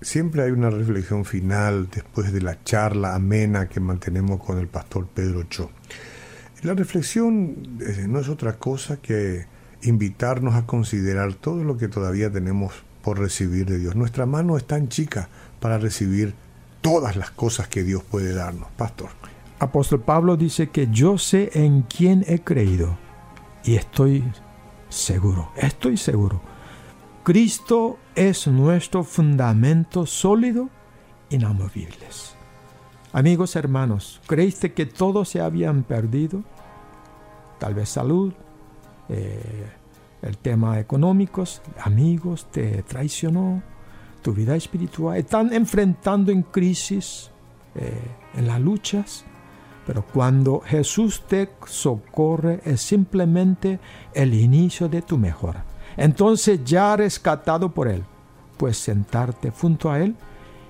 Siempre 0.00 0.42
hay 0.42 0.50
una 0.50 0.70
reflexión 0.70 1.24
final 1.24 1.88
después 1.90 2.32
de 2.32 2.40
la 2.40 2.62
charla 2.62 3.14
amena 3.14 3.68
que 3.68 3.80
mantenemos 3.80 4.40
con 4.40 4.58
el 4.58 4.68
pastor 4.68 5.06
Pedro 5.06 5.44
Cho. 5.44 5.70
La 6.62 6.74
reflexión 6.74 7.78
eh, 7.80 8.06
no 8.08 8.20
es 8.20 8.28
otra 8.28 8.58
cosa 8.58 8.98
que 8.98 9.46
invitarnos 9.84 10.54
a 10.54 10.66
considerar 10.66 11.34
todo 11.34 11.64
lo 11.64 11.76
que 11.76 11.88
todavía 11.88 12.30
tenemos 12.30 12.72
por 13.02 13.18
recibir 13.18 13.66
de 13.66 13.78
Dios. 13.78 13.94
Nuestra 13.94 14.26
mano 14.26 14.56
es 14.56 14.66
tan 14.66 14.88
chica 14.88 15.28
para 15.60 15.78
recibir 15.78 16.34
todas 16.80 17.16
las 17.16 17.30
cosas 17.30 17.68
que 17.68 17.82
Dios 17.82 18.02
puede 18.02 18.34
darnos, 18.34 18.68
pastor. 18.76 19.10
Apóstol 19.58 20.00
Pablo 20.00 20.36
dice 20.36 20.70
que 20.70 20.88
yo 20.90 21.16
sé 21.18 21.50
en 21.54 21.82
quién 21.82 22.24
he 22.26 22.40
creído 22.40 22.96
y 23.64 23.76
estoy 23.76 24.24
seguro, 24.88 25.50
estoy 25.56 25.96
seguro. 25.96 26.40
Cristo 27.22 27.98
es 28.14 28.46
nuestro 28.46 29.04
fundamento 29.04 30.04
sólido, 30.04 30.68
inamovibles. 31.30 32.34
Amigos 33.12 33.56
hermanos, 33.56 34.20
¿creíste 34.26 34.72
que 34.72 34.86
todos 34.86 35.28
se 35.28 35.40
habían 35.40 35.84
perdido? 35.84 36.42
Tal 37.58 37.74
vez 37.74 37.88
salud, 37.88 38.34
eh, 39.08 39.66
el 40.22 40.38
tema 40.38 40.78
económicos, 40.78 41.60
amigos, 41.82 42.46
te 42.50 42.82
traicionó, 42.82 43.62
tu 44.22 44.32
vida 44.32 44.56
espiritual, 44.56 45.18
están 45.18 45.52
enfrentando 45.52 46.32
en 46.32 46.42
crisis, 46.42 47.30
eh, 47.74 47.92
en 48.34 48.46
las 48.46 48.58
luchas, 48.58 49.24
pero 49.86 50.02
cuando 50.02 50.60
Jesús 50.60 51.24
te 51.28 51.50
socorre 51.66 52.60
es 52.64 52.80
simplemente 52.80 53.78
el 54.14 54.32
inicio 54.32 54.88
de 54.88 55.02
tu 55.02 55.18
mejora. 55.18 55.64
Entonces 55.96 56.64
ya 56.64 56.96
rescatado 56.96 57.72
por 57.72 57.86
Él, 57.86 58.02
pues 58.56 58.78
sentarte 58.78 59.50
junto 59.50 59.90
a 59.90 60.00
Él 60.00 60.16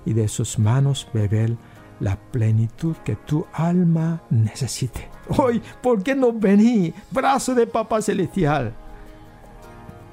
y 0.05 0.15
de 0.15 0.27
sus 0.27 0.59
manos 0.59 1.07
beber 1.15 1.57
la 2.01 2.17
plenitud 2.17 2.97
que 3.05 3.17
tu 3.17 3.47
alma 3.53 4.23
necesite. 4.31 5.09
Hoy, 5.29 5.63
¿por 5.83 6.03
qué 6.03 6.15
no 6.15 6.33
vení? 6.33 6.93
Brazo 7.11 7.55
de 7.55 7.67
Papá 7.67 8.03
Celestial. 8.03 8.75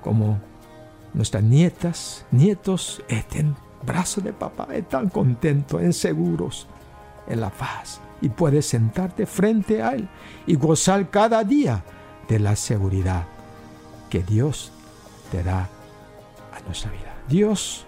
Como 0.02 0.40
nuestras 1.14 1.44
nietas, 1.44 2.26
nietos 2.32 3.04
estén 3.08 3.56
brazos 3.86 4.24
de 4.24 4.34
papá, 4.34 4.68
están 4.74 5.10
contentos, 5.10 5.82
en 5.82 5.94
seguros, 5.94 6.68
en 7.28 7.42
la 7.42 7.50
paz. 7.50 8.00
Y 8.22 8.30
puedes 8.30 8.68
sentarte 8.68 9.26
frente 9.26 9.82
a 9.82 9.94
Él 9.94 10.08
y 10.46 10.56
gozar 10.56 11.10
cada 11.10 11.44
día 11.44 11.84
de 12.28 12.40
la 12.40 12.56
seguridad 12.56 13.26
que 14.10 14.22
Dios 14.22 14.72
te 15.32 15.44
da 15.44 15.62
a 16.54 16.60
nuestra 16.66 16.92
vida. 16.92 17.16
Dios, 17.28 17.86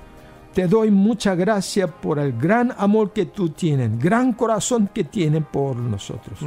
te 0.54 0.68
doy 0.68 0.92
mucha 0.92 1.34
gracia 1.36 1.88
por 1.88 2.20
el 2.20 2.34
gran 2.38 2.74
amor 2.78 3.12
que 3.12 3.26
tú 3.26 3.50
tienes, 3.50 3.98
gran 4.00 4.34
corazón 4.34 4.90
que 4.94 5.04
tienes 5.04 5.44
por 5.44 5.76
nosotros. 5.76 6.40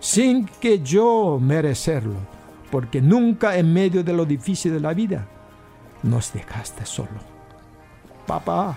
Sin 0.00 0.46
que 0.46 0.80
yo 0.80 1.38
merecerlo, 1.40 2.16
porque 2.70 3.00
nunca 3.00 3.56
en 3.56 3.72
medio 3.72 4.02
de 4.02 4.12
lo 4.12 4.24
difícil 4.24 4.72
de 4.72 4.80
la 4.80 4.92
vida 4.92 5.26
nos 6.02 6.32
dejaste 6.32 6.84
solo. 6.84 7.20
Papá, 8.26 8.76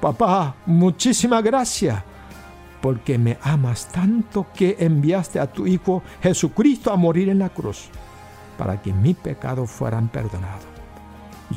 papá, 0.00 0.56
muchísimas 0.66 1.42
gracias, 1.42 2.02
porque 2.82 3.16
me 3.16 3.38
amas 3.42 3.88
tanto 3.88 4.46
que 4.54 4.76
enviaste 4.78 5.40
a 5.40 5.50
tu 5.50 5.66
Hijo 5.66 6.02
Jesucristo 6.22 6.92
a 6.92 6.96
morir 6.96 7.30
en 7.30 7.38
la 7.38 7.48
cruz, 7.48 7.88
para 8.58 8.80
que 8.82 8.92
mis 8.92 9.16
pecados 9.16 9.70
fueran 9.70 10.08
perdonados 10.08 10.71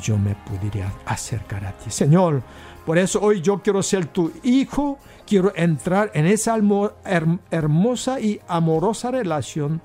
yo 0.01 0.17
me 0.17 0.35
pudiera 0.35 0.91
acercar 1.05 1.65
a 1.65 1.71
ti. 1.73 1.89
Señor, 1.89 2.41
por 2.85 2.97
eso 2.97 3.19
hoy 3.21 3.41
yo 3.41 3.61
quiero 3.61 3.81
ser 3.81 4.05
tu 4.05 4.31
hijo, 4.43 4.99
quiero 5.25 5.51
entrar 5.55 6.11
en 6.13 6.25
esa 6.27 6.55
hermosa 7.51 8.19
y 8.19 8.39
amorosa 8.47 9.11
relación 9.11 9.81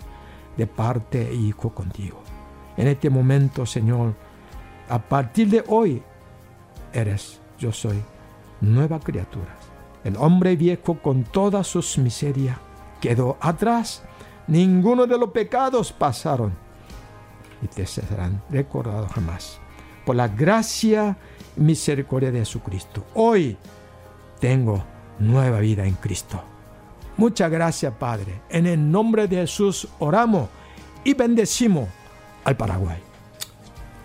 de 0.56 0.66
parte 0.66 1.30
e 1.30 1.34
hijo 1.34 1.74
contigo. 1.74 2.22
En 2.76 2.88
este 2.88 3.10
momento, 3.10 3.64
Señor, 3.64 4.14
a 4.88 4.98
partir 4.98 5.48
de 5.48 5.64
hoy, 5.68 6.02
eres, 6.92 7.40
yo 7.58 7.72
soy, 7.72 8.02
nueva 8.60 9.00
criatura. 9.00 9.56
El 10.04 10.16
hombre 10.16 10.56
viejo 10.56 10.98
con 10.98 11.24
todas 11.24 11.66
sus 11.66 11.98
miserias 11.98 12.58
quedó 13.00 13.36
atrás. 13.40 14.02
Ninguno 14.46 15.06
de 15.06 15.18
los 15.18 15.30
pecados 15.30 15.92
pasaron. 15.92 16.52
y 17.62 17.66
te 17.66 17.84
serán 17.84 18.42
recordados 18.48 19.12
jamás. 19.12 19.60
La 20.14 20.28
gracia 20.28 21.16
y 21.56 21.60
misericordia 21.60 22.30
de 22.30 22.40
Jesucristo, 22.40 23.04
hoy 23.14 23.56
tengo 24.40 24.84
nueva 25.18 25.60
vida 25.60 25.86
en 25.86 25.94
Cristo. 25.94 26.42
Muchas 27.16 27.50
gracias, 27.50 27.92
Padre. 27.98 28.40
En 28.48 28.66
el 28.66 28.90
nombre 28.90 29.28
de 29.28 29.36
Jesús 29.36 29.86
oramos 29.98 30.48
y 31.04 31.14
bendecimos 31.14 31.88
al 32.44 32.56
Paraguay. 32.56 32.98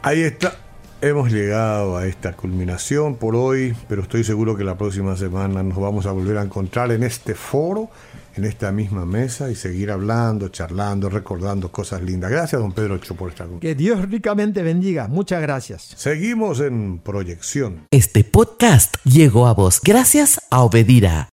Ahí 0.02 0.22
está. 0.22 0.56
Hemos 1.02 1.32
llegado 1.32 1.98
a 1.98 2.08
esta 2.08 2.34
culminación 2.34 3.15
por 3.15 3.36
hoy, 3.36 3.76
pero 3.88 4.02
estoy 4.02 4.24
seguro 4.24 4.56
que 4.56 4.63
la 4.63 4.78
próxima 4.78 5.15
semana 5.15 5.62
nos 5.62 5.78
vamos 5.78 6.06
a 6.06 6.12
volver 6.12 6.38
a 6.38 6.41
encontrar 6.41 6.91
en 6.91 7.04
este 7.04 7.36
foro, 7.36 7.89
en 8.36 8.45
esta 8.45 8.71
misma 8.71 9.06
mesa 9.06 9.50
y 9.50 9.56
seguir 9.56 9.91
hablando, 9.91 10.50
charlando, 10.50 11.10
recordando 11.10 11.71
cosas 11.71 12.02
lindas. 12.02 12.32
Gracias, 12.32 12.62
don 12.62 12.71
Pedro 12.71 12.98
Cho, 12.98 13.15
por 13.15 13.30
estar 13.30 13.48
con 13.48 13.60
Que 13.60 13.76
Dios 13.76 14.10
ricamente 14.10 14.62
bendiga. 14.63 15.08
Muchas 15.08 15.41
gracias. 15.41 15.93
Seguimos 15.95 16.60
en 16.60 17.00
proyección. 17.00 17.88
Este 17.91 18.24
podcast 18.24 18.95
llegó 19.04 19.48
a 19.48 19.54
vos 19.54 19.80
gracias 19.84 20.41
a 20.50 20.62
Obedira. 20.62 21.24